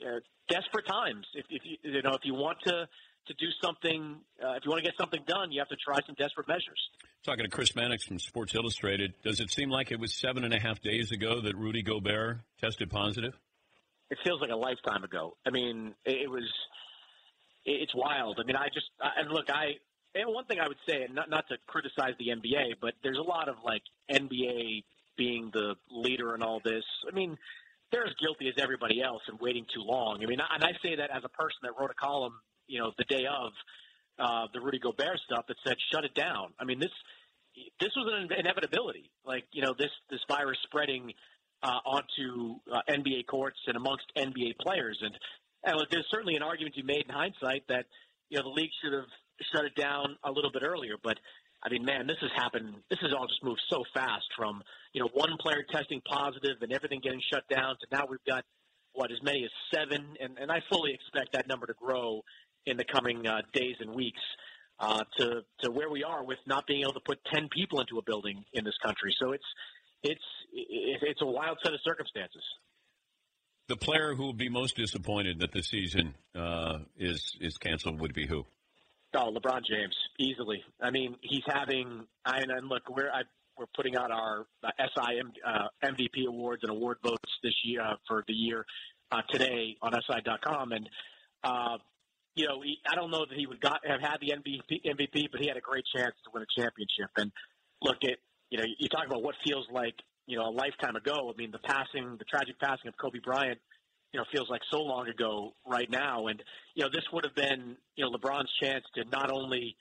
[0.00, 1.26] uh, desperate times.
[1.34, 2.88] If, if you you know if you want to
[3.26, 5.98] to do something, uh, if you want to get something done, you have to try
[6.06, 6.80] some desperate measures.
[7.24, 10.54] Talking to Chris Mannix from Sports Illustrated, does it seem like it was seven and
[10.54, 13.34] a half days ago that Rudy Gobert tested positive?
[14.10, 15.36] It feels like a lifetime ago.
[15.46, 16.48] I mean, it, it was,
[17.66, 18.38] it, it's wild.
[18.40, 19.76] I mean, I just, I, and look, I,
[20.18, 23.18] and one thing I would say, and not not to criticize the NBA, but there's
[23.18, 24.84] a lot of like NBA
[25.16, 26.84] being the leader in all this.
[27.10, 27.36] I mean,
[27.90, 30.20] they're as guilty as everybody else in waiting too long.
[30.22, 32.34] I mean, and I say that as a person that wrote a column,
[32.66, 33.52] you know, the day of
[34.18, 36.52] uh, the Rudy Gobert stuff that said shut it down.
[36.58, 36.92] I mean, this
[37.80, 39.10] this was an inevitability.
[39.24, 41.12] Like, you know, this this virus spreading
[41.62, 45.14] uh, onto uh, NBA courts and amongst NBA players, and
[45.64, 47.86] and there's certainly an argument be made in hindsight that
[48.28, 49.10] you know the league should have
[49.52, 51.18] shut it down a little bit earlier, but.
[51.60, 52.72] I mean, man, this has happened.
[52.88, 56.72] This has all just moved so fast from you know one player testing positive and
[56.72, 58.44] everything getting shut down to now we've got
[58.92, 62.22] what as many as seven, and, and I fully expect that number to grow
[62.66, 64.20] in the coming uh, days and weeks
[64.80, 67.98] uh, to to where we are with not being able to put ten people into
[67.98, 69.14] a building in this country.
[69.18, 69.44] So it's
[70.02, 72.42] it's it's a wild set of circumstances.
[73.68, 78.14] The player who will be most disappointed that the season uh, is is canceled would
[78.14, 78.46] be who?
[79.14, 80.62] Oh, LeBron James, easily.
[80.80, 82.04] I mean, he's having.
[82.26, 83.22] And, and look, we're I,
[83.56, 87.94] we're putting out our uh, SI uh, MVP awards and award votes this year uh,
[88.06, 88.64] for the year
[89.10, 90.88] uh, today on SI.com, and
[91.42, 91.78] uh,
[92.34, 95.28] you know, he, I don't know that he would got have had the MVP, MVP,
[95.32, 97.10] but he had a great chance to win a championship.
[97.16, 97.32] And
[97.82, 98.18] look at
[98.50, 99.94] you know, you talk about what feels like
[100.26, 101.32] you know a lifetime ago.
[101.32, 103.58] I mean, the passing, the tragic passing of Kobe Bryant
[104.12, 106.26] you know, feels like so long ago right now.
[106.28, 106.42] And,
[106.74, 109.76] you know, this would have been, you know, LeBron's chance to not only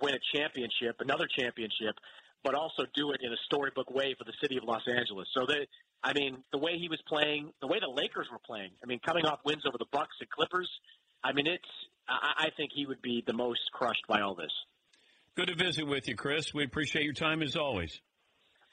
[0.00, 1.96] win a championship, another championship,
[2.44, 5.28] but also do it in a storybook way for the city of Los Angeles.
[5.34, 5.66] So that,
[6.02, 9.00] I mean, the way he was playing, the way the Lakers were playing, I mean,
[9.04, 10.68] coming off wins over the Bucks and Clippers,
[11.22, 11.64] I mean, it's,
[12.08, 14.52] I, I think he would be the most crushed by all this.
[15.36, 16.52] Good to visit with you, Chris.
[16.52, 18.00] We appreciate your time as always.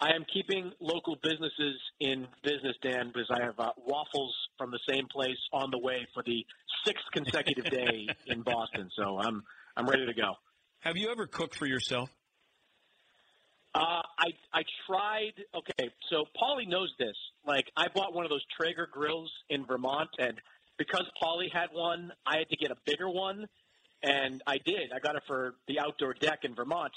[0.02, 4.80] I am keeping local businesses in business, Dan, because I have uh, waffles from the
[4.88, 6.46] same place on the way for the
[6.86, 8.90] sixth consecutive day in Boston.
[8.96, 9.44] So I'm
[9.76, 10.36] I'm ready to go.
[10.80, 12.10] Have you ever cooked for yourself?
[13.76, 15.34] Uh, I I tried.
[15.54, 17.16] Okay, so Paulie knows this.
[17.46, 20.40] Like I bought one of those Traeger grills in Vermont, and
[20.78, 23.48] because Paulie had one, I had to get a bigger one,
[24.02, 24.94] and I did.
[24.96, 26.94] I got it for the outdoor deck in Vermont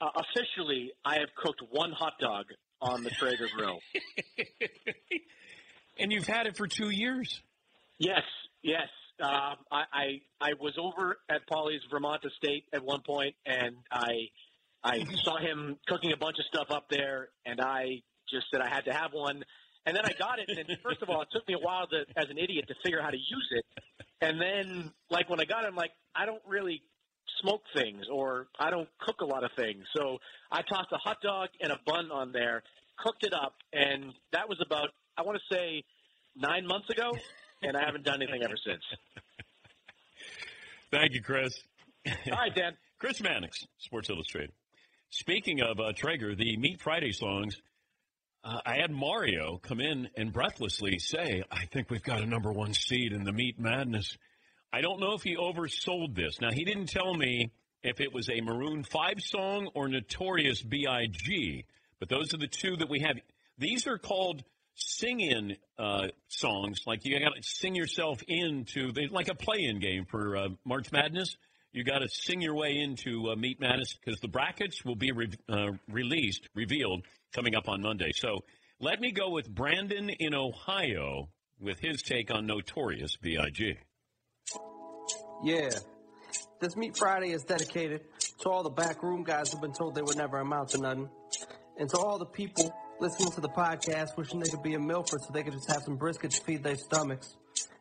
[0.00, 2.46] uh, officially, I have cooked one hot dog
[2.80, 3.78] on the Traeger grill.
[5.98, 7.40] and you've had it for two years.
[7.98, 8.22] Yes,
[8.62, 8.88] yes.
[9.20, 14.28] Uh, I, I I was over at Paulie's Vermont estate at one point, and I
[14.84, 18.68] I saw him cooking a bunch of stuff up there, and I just said I
[18.68, 19.44] had to have one.
[19.86, 22.04] And then I got it, and first of all, it took me a while to,
[22.14, 23.64] as an idiot, to figure out how to use it.
[24.20, 26.82] And then, like when I got it, I'm like, I don't really
[27.40, 29.84] smoke things or I don't cook a lot of things.
[29.96, 30.18] So
[30.50, 32.62] I tossed a hot dog and a bun on there,
[32.98, 35.84] cooked it up, and that was about, I want to say,
[36.36, 37.12] nine months ago,
[37.62, 38.82] and I haven't done anything ever since.
[40.90, 41.52] Thank you, Chris.
[42.06, 42.72] All right, Dan.
[42.98, 44.50] Chris Mannix, Sports Illustrated.
[45.10, 47.56] Speaking of uh, Traeger, the Meat Friday songs,
[48.42, 52.50] uh, I had Mario come in and breathlessly say, I think we've got a number
[52.52, 54.16] one seed in the Meat Madness.
[54.72, 56.40] I don't know if he oversold this.
[56.40, 57.52] Now, he didn't tell me
[57.82, 61.64] if it was a Maroon 5 song or Notorious B.I.G.,
[61.98, 63.16] but those are the two that we have.
[63.58, 66.82] These are called sing in uh, songs.
[66.86, 70.48] Like you got to sing yourself into, they, like a play in game for uh,
[70.64, 71.36] March Madness.
[71.72, 75.12] You got to sing your way into uh, Meat Madness because the brackets will be
[75.12, 77.04] re- uh, released, revealed
[77.34, 78.12] coming up on Monday.
[78.14, 78.44] So
[78.80, 81.28] let me go with Brandon in Ohio
[81.60, 83.76] with his take on Notorious B.I.G.
[85.42, 85.70] Yeah.
[86.60, 88.00] This Meat Friday is dedicated
[88.40, 91.08] to all the backroom guys who've been told they would never amount to nothing.
[91.78, 95.20] And to all the people listening to the podcast wishing they could be in Milford
[95.22, 97.36] so they could just have some brisket to feed their stomachs.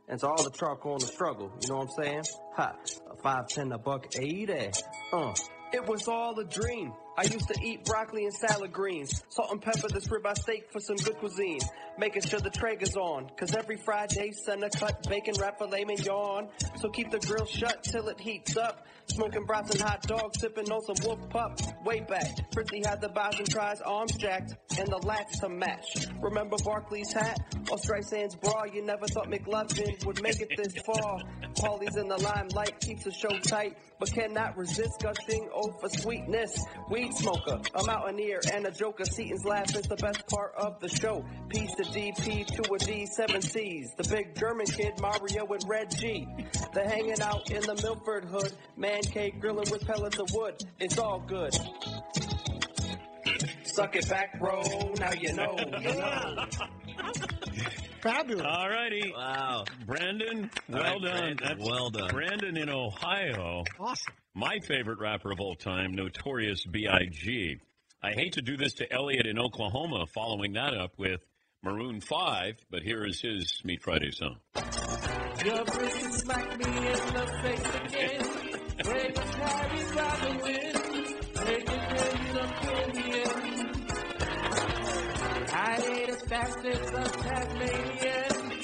[0.08, 2.24] And to all the charcoal in the struggle, you know what I'm saying?
[2.56, 2.76] Ha,
[3.12, 4.72] a 510, a buck 80.
[5.12, 5.34] Uh.
[5.74, 6.94] It was all a dream.
[7.20, 9.24] I used to eat broccoli and salad greens.
[9.30, 11.60] Salt and pepper this ribeye steak for some good cuisine.
[11.98, 13.32] Making sure the Traeger's on.
[13.40, 16.50] Cause every Friday, send a cut bacon wrap filet mignon.
[16.76, 18.86] So keep the grill shut till it heats up.
[19.08, 21.60] Smoking brats and hot dogs, sipping on some wolf pup.
[21.84, 26.08] Way back, Fritzy had the and tries, arms jacked, and the lats to match.
[26.22, 27.40] Remember Barkley's hat?
[27.72, 28.66] Or Streisand's bra?
[28.66, 31.20] You never thought McLovin would make it this far.
[31.56, 36.64] Paulie's in the limelight, keeps the show tight, but cannot resist gushing over sweetness.
[36.92, 39.06] We weed smoker, a mountaineer, and a joker.
[39.06, 41.24] Seaton's laugh is the best part of the show.
[41.50, 43.94] Peace to DP to a D, seven C's.
[43.98, 46.28] The big German kid, Mario and Red G.
[46.74, 48.54] They're hanging out in the Milford hood.
[48.76, 50.56] Man cave grilling with pellets of wood.
[50.80, 51.54] It's all good.
[53.64, 54.62] Suck it back, bro.
[55.00, 55.58] Now you know.
[55.80, 56.46] You know.
[58.02, 58.46] Fabulous.
[58.46, 59.12] All righty.
[59.16, 59.66] Wow.
[59.86, 61.36] Brandon, well All right, done.
[61.36, 62.10] Brandon, well done.
[62.10, 63.64] Brandon in Ohio.
[63.80, 64.14] Awesome.
[64.38, 67.58] My favorite rapper of all time, Notorious B.I.G.
[68.04, 71.22] I hate to do this to Elliot in Oklahoma, following that up with
[71.64, 74.36] Maroon 5, but here is his Meat Friday song.
[75.44, 75.66] Your
[76.12, 78.22] smacked me in the face again.
[78.84, 79.18] Break
[80.46, 80.76] in.
[85.52, 88.62] I ain't as fast as a Tasmanian.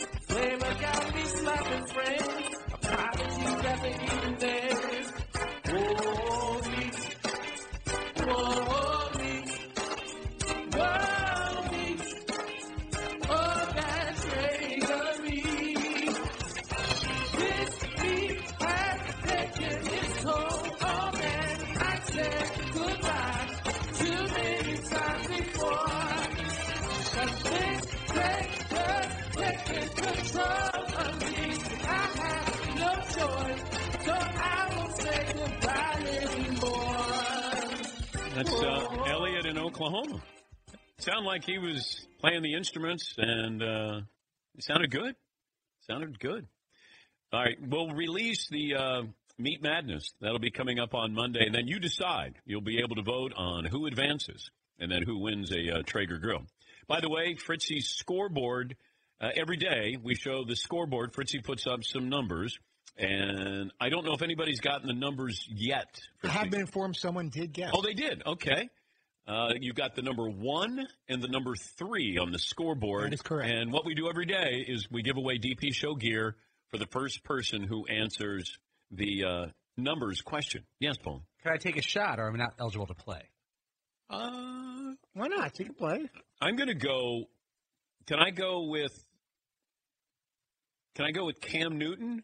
[0.80, 2.53] Got me slapping friends.
[4.43, 4.72] Whoa,
[41.34, 44.01] like he was playing the instruments, and uh,
[44.55, 45.15] it sounded good.
[45.88, 46.45] Sounded good.
[47.31, 49.01] All right, we'll release the uh,
[49.39, 50.13] Meat Madness.
[50.21, 52.36] That'll be coming up on Monday, and then you decide.
[52.45, 56.19] You'll be able to vote on who advances and then who wins a uh, Traeger
[56.19, 56.43] grill.
[56.88, 58.75] By the way, Fritzy's scoreboard.
[59.19, 61.15] Uh, every day we show the scoreboard.
[61.15, 62.59] Fritzy puts up some numbers,
[62.95, 65.99] and I don't know if anybody's gotten the numbers yet.
[66.23, 67.71] I have been informed someone did guess.
[67.73, 68.21] Oh, they did.
[68.23, 68.69] Okay.
[69.26, 73.05] Uh, you've got the number one and the number three on the scoreboard.
[73.05, 73.49] That is correct.
[73.49, 76.36] And what we do every day is we give away DP Show gear
[76.71, 78.57] for the first person who answers
[78.91, 79.45] the uh,
[79.78, 80.63] numbers question.
[80.80, 81.24] Yes, Paul.
[81.43, 83.21] Can I take a shot, or am I not eligible to play?
[84.09, 85.57] Uh, Why not?
[85.57, 86.09] You can play.
[86.41, 87.26] I'm going to go.
[88.07, 88.91] Can I go with?
[90.95, 92.24] Can I go with Cam Newton?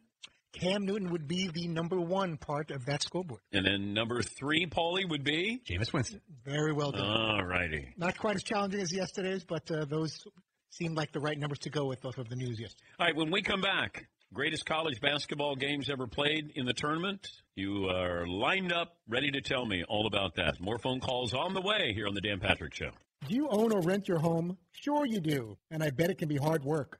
[0.53, 3.41] Cam Newton would be the number one part of that scoreboard.
[3.51, 6.21] And then number three, Paulie, would be Jameis Winston.
[6.43, 7.05] Very well done.
[7.05, 7.93] All righty.
[7.97, 10.25] Not quite as challenging as yesterday's, but uh, those
[10.71, 12.83] seemed like the right numbers to go with off of the news yesterday.
[12.99, 17.27] All right, when we come back, greatest college basketball games ever played in the tournament.
[17.55, 20.59] You are lined up, ready to tell me all about that.
[20.59, 22.91] More phone calls on the way here on the Dan Patrick Show.
[23.27, 24.57] Do you own or rent your home?
[24.71, 26.99] Sure you do, and I bet it can be hard work.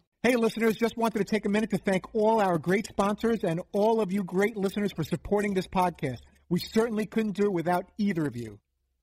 [0.23, 3.59] Hey, listeners, just wanted to take a minute to thank all our great sponsors and
[3.71, 6.19] all of you great listeners for supporting this podcast.
[6.47, 8.59] We certainly couldn't do it without either of you.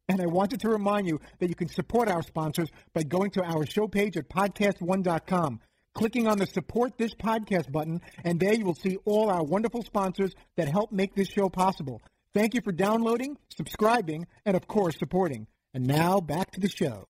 [0.08, 3.42] And I wanted to remind you that you can support our sponsors by going to
[3.42, 5.58] our show page at podcast1.com,
[5.92, 9.82] clicking on the support this podcast button, and there you will see all our wonderful
[9.82, 12.00] sponsors that help make this show possible.
[12.32, 15.48] Thank you for downloading, subscribing, and of course, supporting.
[15.74, 17.08] And now back to the show.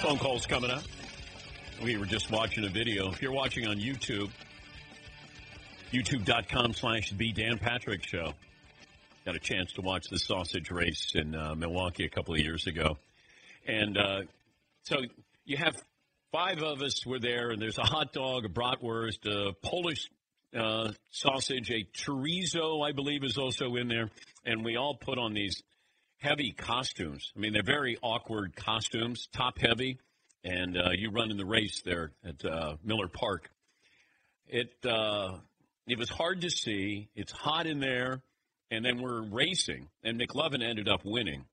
[0.00, 0.82] Phone calls coming up.
[1.82, 3.10] We were just watching a video.
[3.10, 4.30] If you're watching on YouTube,
[5.92, 8.32] youtube.com slash the Dan Patrick Show.
[9.24, 12.66] Got a chance to watch the sausage race in uh, Milwaukee a couple of years
[12.66, 12.96] ago.
[13.66, 14.20] And uh,
[14.84, 14.96] so
[15.44, 15.74] you have
[16.32, 20.10] five of us were there, and there's a hot dog, a bratwurst, a Polish
[20.56, 24.10] uh, sausage, a chorizo, I believe, is also in there.
[24.44, 25.62] And we all put on these
[26.18, 27.32] heavy costumes.
[27.36, 29.98] I mean, they're very awkward costumes, top heavy.
[30.44, 33.50] And uh, you run in the race there at uh, Miller Park.
[34.46, 35.38] It uh,
[35.86, 37.08] it was hard to see.
[37.14, 38.20] It's hot in there,
[38.70, 41.46] and then we're racing, and McLovin ended up winning.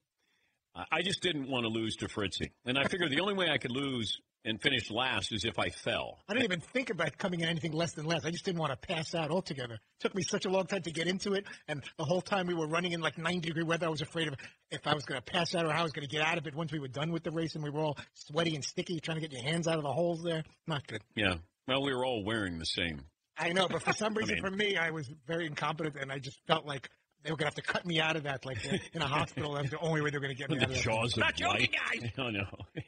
[0.73, 3.57] I just didn't want to lose to Fritzy, and I figured the only way I
[3.57, 6.19] could lose and finished last as if I fell.
[6.27, 8.25] I didn't even think about coming in anything less than last.
[8.25, 9.75] I just didn't want to pass out altogether.
[9.75, 12.47] It took me such a long time to get into it, and the whole time
[12.47, 14.35] we were running in like 90 degree weather, I was afraid of
[14.71, 16.37] if I was going to pass out or how I was going to get out
[16.37, 18.63] of it once we were done with the race, and we were all sweaty and
[18.63, 20.43] sticky, trying to get your hands out of the holes there.
[20.67, 21.01] Not good.
[21.15, 21.35] Yeah.
[21.67, 23.01] Well, we were all wearing the same.
[23.37, 26.11] I know, but for some I reason, mean- for me, I was very incompetent, and
[26.11, 26.89] I just felt like
[27.23, 28.57] they were going to have to cut me out of that, like
[28.93, 29.53] in a hospital.
[29.53, 30.83] That was the only way they were going to get me the out of that.
[30.83, 32.09] jaws of Not joking, guys.
[32.17, 32.45] Oh no.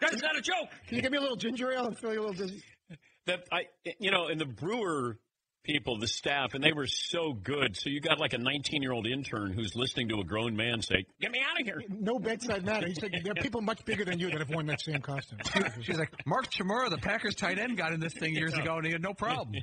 [0.00, 0.70] That's not a joke.
[0.86, 2.62] Can you give me a little ginger ale and feel you a little dizzy?
[3.26, 3.66] That I,
[3.98, 5.18] you know, and the brewer
[5.64, 7.76] people, the staff, and they were so good.
[7.76, 10.80] So you got like a 19 year old intern who's listening to a grown man
[10.80, 12.86] say, "Get me out of here." No bedside manner.
[12.86, 15.38] He said there are people much bigger than you that have worn that same costume.
[15.82, 18.86] She's like, Mark Chmura, the Packers tight end, got in this thing years ago, and
[18.86, 19.56] he had no problem.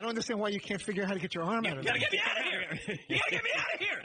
[0.00, 1.84] I don't understand why you can't figure out how to get your arm out of
[1.84, 2.98] gotta get me out of here.
[3.08, 4.04] You gotta get me out of here.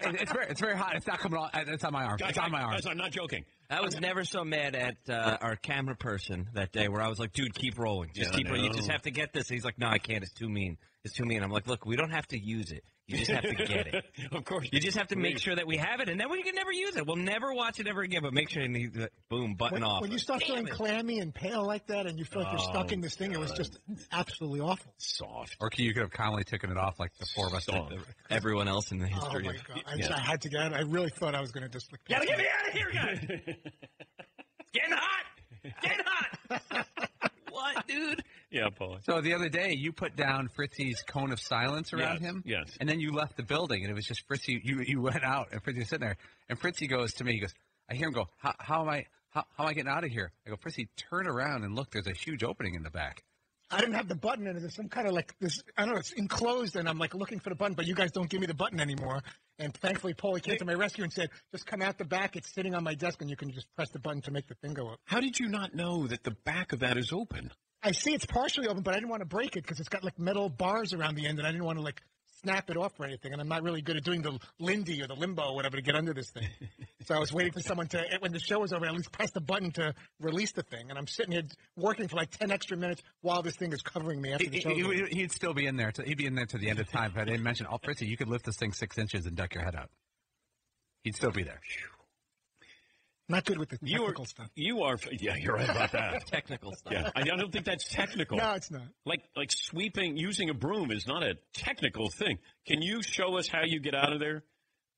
[0.00, 0.94] It- It's very, it's very hot.
[0.96, 1.50] It's not coming off.
[1.54, 2.16] It's on my arm.
[2.18, 2.72] Guys, It's on my arm.
[2.72, 3.44] guys, I'm not joking.
[3.70, 7.18] I was never so mad at uh, our camera person that day where I was
[7.18, 8.10] like, dude, keep rolling.
[8.14, 8.64] Just Yeah, keep I rolling.
[8.66, 9.48] You just have to get this.
[9.48, 10.22] He's like, no, I can't.
[10.22, 10.76] It's too mean.
[11.04, 11.42] It's too mean.
[11.42, 12.84] I'm like, look, we don't have to use it.
[13.08, 14.04] You just have to get it.
[14.32, 14.68] of course.
[14.72, 16.72] You just have to make sure that we have it, and then we can never
[16.72, 17.06] use it.
[17.06, 19.82] We'll never watch it ever again, but make sure you need the boom, button When,
[19.84, 20.02] off.
[20.02, 22.70] when you start feeling clammy and pale like that, and you feel like you're oh,
[22.72, 23.78] stuck Oh, in this thing, it was just
[24.10, 24.92] absolutely awful.
[24.98, 25.56] Soft.
[25.60, 27.80] Or you could have calmly taken it off like the four of us did.
[28.28, 29.48] Everyone else in the oh, history.
[29.48, 29.84] Oh my god!
[29.86, 30.74] I, just- I had to get out.
[30.74, 31.92] I really thought I was going to just.
[31.92, 33.20] Like, Gotta get me out of here, guys.
[34.72, 35.24] Getting hot.
[35.82, 36.86] Getting hot.
[37.50, 38.22] what, dude?
[38.56, 38.98] Yeah, Paul.
[39.04, 42.42] So the other day, you put down Fritzy's cone of silence around Yes, him.
[42.46, 42.76] yes.
[42.80, 44.60] And then you left the building, and it was just Fritzy.
[44.64, 46.16] You you went out, and Fritzy was sitting there.
[46.48, 47.32] And Fritzy goes to me.
[47.34, 47.52] He goes,
[47.90, 49.06] I hear him go, how, how am I?
[49.30, 50.32] How, how am I getting out of here?
[50.46, 51.90] I go, Fritzy, turn around and look.
[51.90, 53.22] There's a huge opening in the back.
[53.70, 54.60] I didn't have the button and it.
[54.60, 55.60] There's some kind of like this.
[55.76, 55.98] I don't know.
[56.00, 58.46] It's enclosed, and I'm like looking for the button, but you guys don't give me
[58.46, 59.22] the button anymore.
[59.58, 62.36] And thankfully, Paulie came to my rescue and said, "Just come out the back.
[62.36, 64.54] It's sitting on my desk, and you can just press the button to make the
[64.54, 67.50] thing go up." How did you not know that the back of that is open?
[67.82, 70.02] I see it's partially open, but I didn't want to break it because it's got
[70.02, 72.02] like metal bars around the end, and I didn't want to like
[72.42, 73.32] snap it off or anything.
[73.32, 75.82] And I'm not really good at doing the Lindy or the limbo or whatever to
[75.82, 76.48] get under this thing.
[77.04, 79.30] so I was waiting for someone to, when the show was over, at least press
[79.30, 80.90] the button to release the thing.
[80.90, 81.42] And I'm sitting here
[81.76, 84.60] working for like 10 extra minutes while this thing is covering me after the He,
[84.60, 84.70] show.
[84.70, 85.92] he, would still be in there.
[85.92, 87.12] To, he'd be in there to the end of time.
[87.14, 89.54] But I didn't mention, oh, Fritzy, you could lift this thing six inches and duck
[89.54, 89.90] your head out.
[91.02, 91.60] He'd still be there.
[93.28, 94.48] Not good with the You technical are, stuff.
[94.54, 96.26] you are, yeah, you're right about that.
[96.28, 96.92] Technical stuff.
[96.92, 98.38] Yeah, I don't think that's technical.
[98.38, 98.82] No, it's not.
[99.04, 102.38] Like like sweeping, using a broom is not a technical thing.
[102.68, 104.44] Can you show us how you get out of there?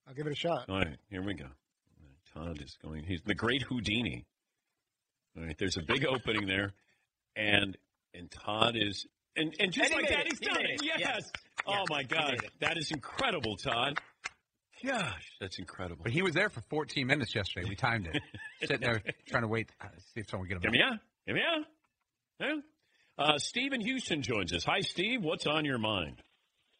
[0.07, 0.69] I'll give it a shot.
[0.69, 1.45] All right, here we go.
[2.35, 3.03] Todd is going.
[3.03, 4.25] He's the great Houdini.
[5.35, 6.73] All right, there's a big opening there,
[7.35, 7.75] and
[8.13, 10.27] and Todd is and and just And like that, it.
[10.29, 10.69] he's He done it.
[10.71, 10.81] it.
[10.83, 10.99] Yes.
[10.99, 11.31] Yes.
[11.65, 13.99] Oh my God, that is incredible, Todd.
[14.85, 16.03] Gosh, that's incredible.
[16.03, 17.67] But he was there for 14 minutes yesterday.
[17.67, 18.21] We timed it.
[18.61, 20.61] Sitting there trying to wait, uh, see if someone would get him.
[20.61, 20.99] Give me out.
[21.27, 21.65] Give me out.
[22.39, 22.55] Yeah.
[23.17, 24.63] Uh, Steve in Houston joins us.
[24.63, 25.21] Hi, Steve.
[25.21, 26.21] What's on your mind?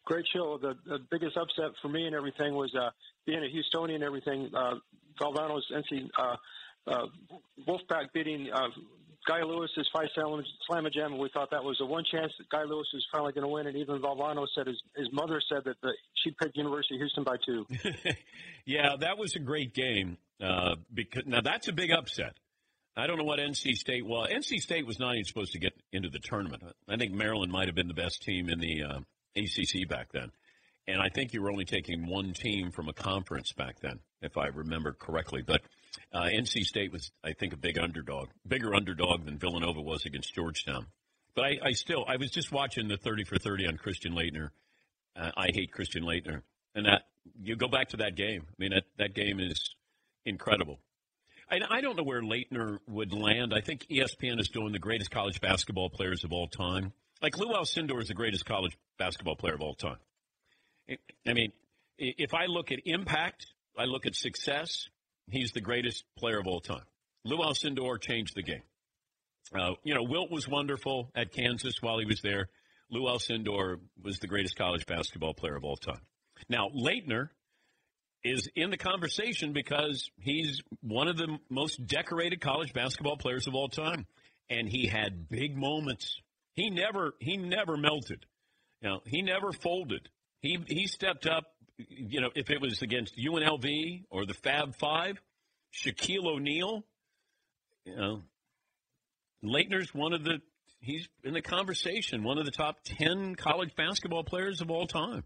[0.06, 0.58] Great show.
[0.60, 2.90] The, the biggest upset for me and everything was uh,
[3.26, 4.50] being a Houstonian and everything.
[4.54, 4.76] Uh,
[5.20, 6.36] Valvano's NC uh,
[6.86, 7.06] uh,
[7.68, 8.48] Wolfpack beating
[9.26, 12.64] Guy Lewis's five slam jam, and we thought that was the one chance that Guy
[12.64, 13.66] Lewis was finally going to win.
[13.66, 15.92] And even Valvano said his his mother said that the,
[16.24, 17.66] she picked University of Houston by two.
[18.66, 20.18] Yeah, that was a great game.
[20.40, 22.34] Uh, because now that's a big upset.
[22.96, 24.28] I don't know what NC State was.
[24.30, 26.62] NC State was not even supposed to get into the tournament.
[26.88, 29.00] I think Maryland might have been the best team in the uh,
[29.36, 30.30] ACC back then,
[30.86, 34.36] and I think you were only taking one team from a conference back then, if
[34.36, 35.42] I remember correctly.
[35.46, 35.62] But
[36.12, 40.34] uh, NC State was, I think, a big underdog, bigger underdog than Villanova was against
[40.34, 40.86] Georgetown.
[41.34, 44.50] But I, I still, I was just watching the thirty for thirty on Christian Laettner.
[45.16, 46.42] Uh, I hate Christian Laettner,
[46.74, 47.02] and that
[47.40, 48.42] you go back to that game.
[48.48, 49.74] I mean, that that game is
[50.24, 50.80] incredible.
[51.50, 53.52] I, I don't know where Laettner would land.
[53.54, 56.92] I think ESPN is doing the greatest college basketball players of all time.
[57.22, 59.98] Like Lou Alcindor is the greatest college basketball player of all time.
[61.26, 61.52] I mean,
[61.98, 63.46] if I look at impact,
[63.78, 64.88] I look at success.
[65.30, 66.84] He's the greatest player of all time.
[67.24, 68.62] Lou Alcindor changed the game.
[69.54, 72.48] Uh, you know, Wilt was wonderful at Kansas while he was there.
[72.90, 76.00] Lou Alcindor was the greatest college basketball player of all time.
[76.48, 77.28] Now, Laettner
[78.22, 83.54] is in the conversation because he's one of the most decorated college basketball players of
[83.54, 84.06] all time,
[84.48, 86.20] and he had big moments.
[86.54, 88.26] He never he never melted.
[88.82, 90.08] You know, he never folded.
[90.40, 91.44] He he stepped up.
[91.88, 95.20] You know, if it was against UNLV or the Fab Five,
[95.74, 96.84] Shaquille O'Neal.
[97.84, 98.22] You know,
[99.44, 100.40] Laettner's one of the
[100.80, 105.24] he's in the conversation, one of the top ten college basketball players of all time.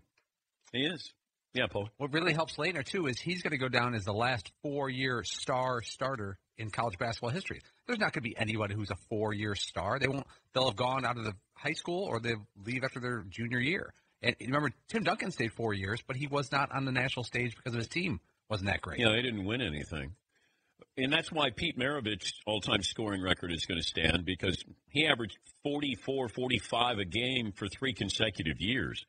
[0.73, 1.13] He is.
[1.53, 1.89] Yeah, Paul.
[1.99, 5.23] What really helps Laettner too is he's going to go down as the last four-year
[5.23, 7.61] star starter in college basketball history.
[7.87, 10.01] There's not going to be anybody who's a four-year star.
[10.01, 10.27] They won't.
[10.53, 13.95] They'll have gone out of the high school or they'll leave after their junior year.
[14.25, 17.55] And remember, Tim Duncan stayed four years, but he was not on the national stage
[17.55, 19.01] because of his team wasn't that great.
[19.01, 20.13] Know, they didn't win anything.
[20.97, 25.37] And that's why Pete Maravich's all-time scoring record is going to stand because he averaged
[25.63, 29.05] 44, 45 a game for three consecutive years.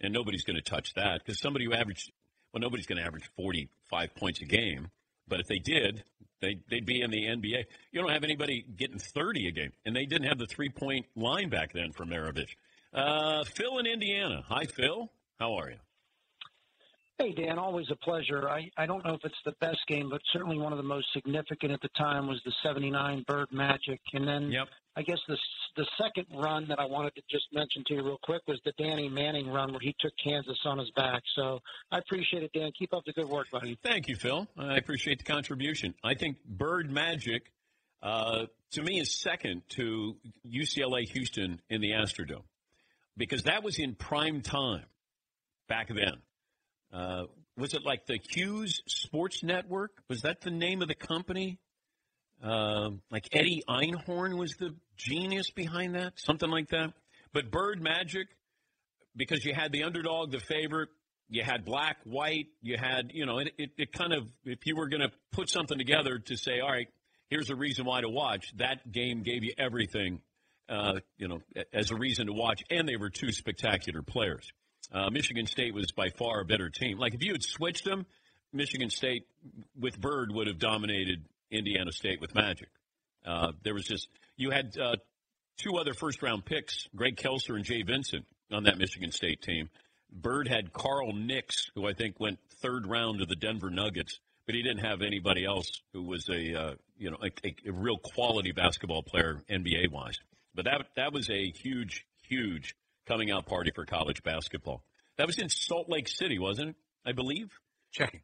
[0.00, 2.10] And nobody's going to touch that because somebody who averaged,
[2.52, 4.88] well, nobody's going to average 45 points a game.
[5.28, 6.04] But if they did,
[6.40, 7.64] they, they'd be in the NBA.
[7.92, 11.06] You don't have anybody getting 30 a game, and they didn't have the three point
[11.16, 12.50] line back then for Maravich.
[12.92, 14.42] Uh, Phil in Indiana.
[14.48, 15.10] Hi, Phil.
[15.38, 15.76] How are you?
[17.18, 18.48] Hey, Dan, always a pleasure.
[18.48, 21.06] I, I don't know if it's the best game, but certainly one of the most
[21.12, 24.00] significant at the time was the 79 Bird Magic.
[24.14, 24.68] And then yep.
[24.96, 25.36] I guess the,
[25.76, 28.72] the second run that I wanted to just mention to you real quick was the
[28.78, 31.22] Danny Manning run where he took Kansas on his back.
[31.36, 31.60] So
[31.92, 32.70] I appreciate it, Dan.
[32.78, 33.78] Keep up the good work, buddy.
[33.82, 34.48] Thank you, Phil.
[34.58, 35.94] I appreciate the contribution.
[36.02, 37.52] I think Bird Magic,
[38.02, 40.16] uh, to me, is second to
[40.50, 42.44] UCLA Houston in the Astrodome
[43.20, 44.86] because that was in prime time
[45.68, 46.16] back then.
[46.92, 47.24] Uh,
[47.56, 49.90] was it like the Hughes Sports Network?
[50.08, 51.58] Was that the name of the company?
[52.42, 56.94] Uh, like Eddie Einhorn was the genius behind that, something like that.
[57.34, 58.26] But Bird Magic,
[59.14, 60.88] because you had the underdog, the favorite,
[61.28, 64.76] you had black, white, you had, you know, it, it, it kind of, if you
[64.76, 66.88] were going to put something together to say, all right,
[67.28, 70.22] here's a reason why to watch, that game gave you everything,
[70.70, 71.40] uh, you know,
[71.72, 72.62] as a reason to watch.
[72.70, 74.50] And they were two spectacular players.
[74.92, 76.98] Uh, Michigan State was by far a better team.
[76.98, 78.06] Like if you had switched them,
[78.52, 79.26] Michigan State
[79.78, 82.68] with Bird would have dominated Indiana State with Magic.
[83.24, 84.96] Uh, there was just you had uh,
[85.58, 89.68] two other first round picks, Greg Kelser and Jay Vincent, on that Michigan State team.
[90.12, 94.54] Bird had Carl Nicks, who I think went third round to the Denver Nuggets, but
[94.54, 97.30] he didn't have anybody else who was a uh, you know a,
[97.68, 100.18] a real quality basketball player NBA wise.
[100.54, 102.74] But that that was a huge, huge
[103.06, 104.84] coming out party for college basketball.
[105.16, 106.76] That was in Salt Lake City, wasn't it?
[107.06, 107.50] I believe.
[107.92, 108.20] Checking.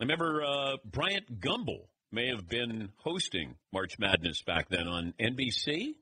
[0.00, 5.94] I remember uh, Bryant Gumbel may have been hosting March Madness back then on NBC.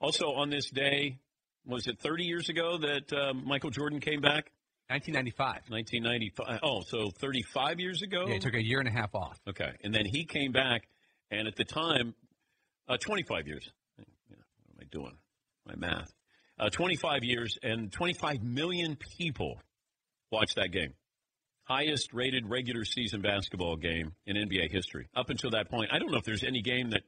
[0.00, 1.18] Also, on this day,
[1.66, 4.50] was it 30 years ago that uh, Michael Jordan came back?
[4.88, 5.70] 1995.
[5.70, 6.60] 1995.
[6.62, 8.24] Oh, so 35 years ago?
[8.26, 9.38] Yeah, he took a year and a half off.
[9.48, 9.70] Okay.
[9.84, 10.88] And then he came back,
[11.30, 12.14] and at the time,
[12.90, 13.70] uh, 25 years.
[13.98, 14.04] Yeah,
[14.66, 15.16] what am I doing?
[15.66, 16.12] My math.
[16.58, 19.58] Uh, 25 years, and 25 million people
[20.30, 20.92] watched that game
[21.70, 25.90] highest rated regular season basketball game in NBA history up until that point.
[25.92, 27.02] I don't know if there's any game that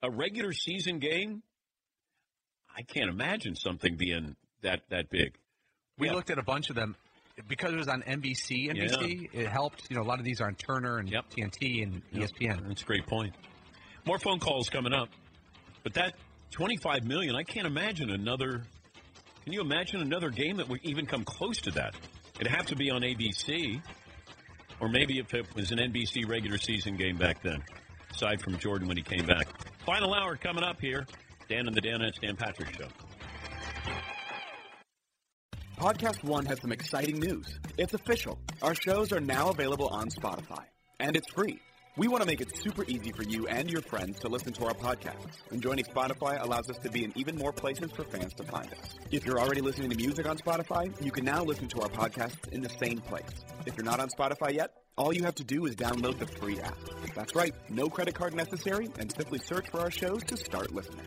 [0.00, 1.42] a regular season game.
[2.76, 5.34] I can't imagine something being that that big.
[5.98, 6.12] We yeah.
[6.12, 6.94] looked at a bunch of them
[7.48, 8.70] because it was on NBC.
[8.70, 9.40] NBC yeah.
[9.40, 9.90] it helped.
[9.90, 11.24] You know, a lot of these are on Turner and yep.
[11.30, 12.30] TNT and yep.
[12.30, 12.68] ESPN.
[12.68, 13.34] That's a great point.
[14.06, 15.08] More phone calls coming up,
[15.82, 16.14] but that
[16.52, 17.34] 25 million.
[17.34, 18.62] I can't imagine another.
[19.44, 21.94] Can you imagine another game that would even come close to that?
[22.38, 23.80] It'd have to be on ABC,
[24.80, 27.62] or maybe if it was an NBC regular season game back then,
[28.12, 29.48] aside from Jordan when he came back.
[29.84, 31.06] Final hour coming up here.
[31.48, 32.88] Dan and the Danettes, Dan Patrick Show.
[35.78, 37.58] Podcast One has some exciting news.
[37.76, 38.38] It's official.
[38.62, 40.64] Our shows are now available on Spotify,
[41.00, 41.60] and it's free.
[41.98, 44.66] We want to make it super easy for you and your friends to listen to
[44.66, 48.34] our podcast, and joining Spotify allows us to be in even more places for fans
[48.34, 48.98] to find us.
[49.10, 52.52] If you're already listening to music on Spotify, you can now listen to our podcasts
[52.52, 53.24] in the same place.
[53.64, 56.60] If you're not on Spotify yet, all you have to do is download the free
[56.60, 56.76] app.
[57.14, 61.06] That's right, no credit card necessary, and simply search for our shows to start listening.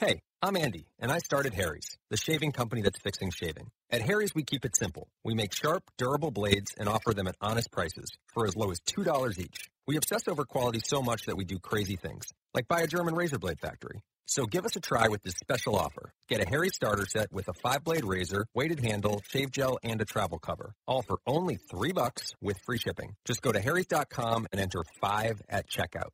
[0.00, 3.72] Hey, I'm Andy, and I started Harry's, the shaving company that's fixing shaving.
[3.90, 5.08] At Harry's, we keep it simple.
[5.24, 8.78] We make sharp, durable blades and offer them at honest prices for as low as
[8.82, 9.68] $2 each.
[9.88, 13.16] We obsess over quality so much that we do crazy things, like buy a German
[13.16, 14.00] razor blade factory.
[14.24, 16.12] So give us a try with this special offer.
[16.28, 20.04] Get a Harry starter set with a five-blade razor, weighted handle, shave gel, and a
[20.04, 20.74] travel cover.
[20.86, 23.16] All for only three bucks with free shipping.
[23.24, 26.10] Just go to harrys.com and enter 5 at checkout.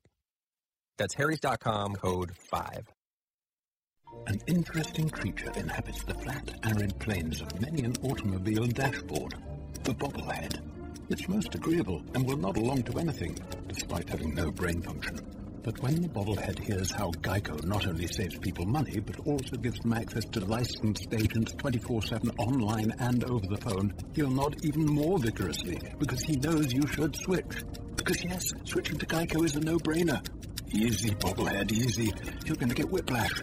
[0.96, 2.93] That's harrys.com, code 5.
[4.26, 9.34] An interesting creature inhabits the flat, arid plains of many an automobile dashboard.
[9.82, 10.60] The bobblehead.
[11.10, 13.38] It's most agreeable and will nod along to anything,
[13.68, 15.20] despite having no brain function.
[15.62, 19.80] But when the bobblehead hears how Geico not only saves people money, but also gives
[19.80, 25.18] them access to licensed agents 24-7 online and over the phone, he'll nod even more
[25.18, 27.64] vigorously, because he knows you should switch.
[27.96, 30.22] Because yes, switching to Geico is a no-brainer.
[30.70, 32.12] Easy, bobblehead, easy.
[32.44, 33.42] You're going to get whiplash.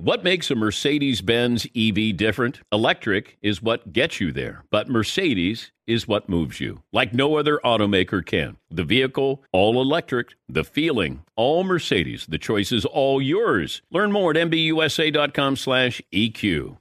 [0.00, 2.62] What makes a Mercedes Benz EV different?
[2.72, 7.60] Electric is what gets you there, but Mercedes is what moves you, like no other
[7.62, 8.56] automaker can.
[8.70, 12.24] The vehicle, all electric, the feeling, all Mercedes.
[12.26, 13.82] The choice is all yours.
[13.90, 16.78] Learn more at MBUSA.com slash EQ.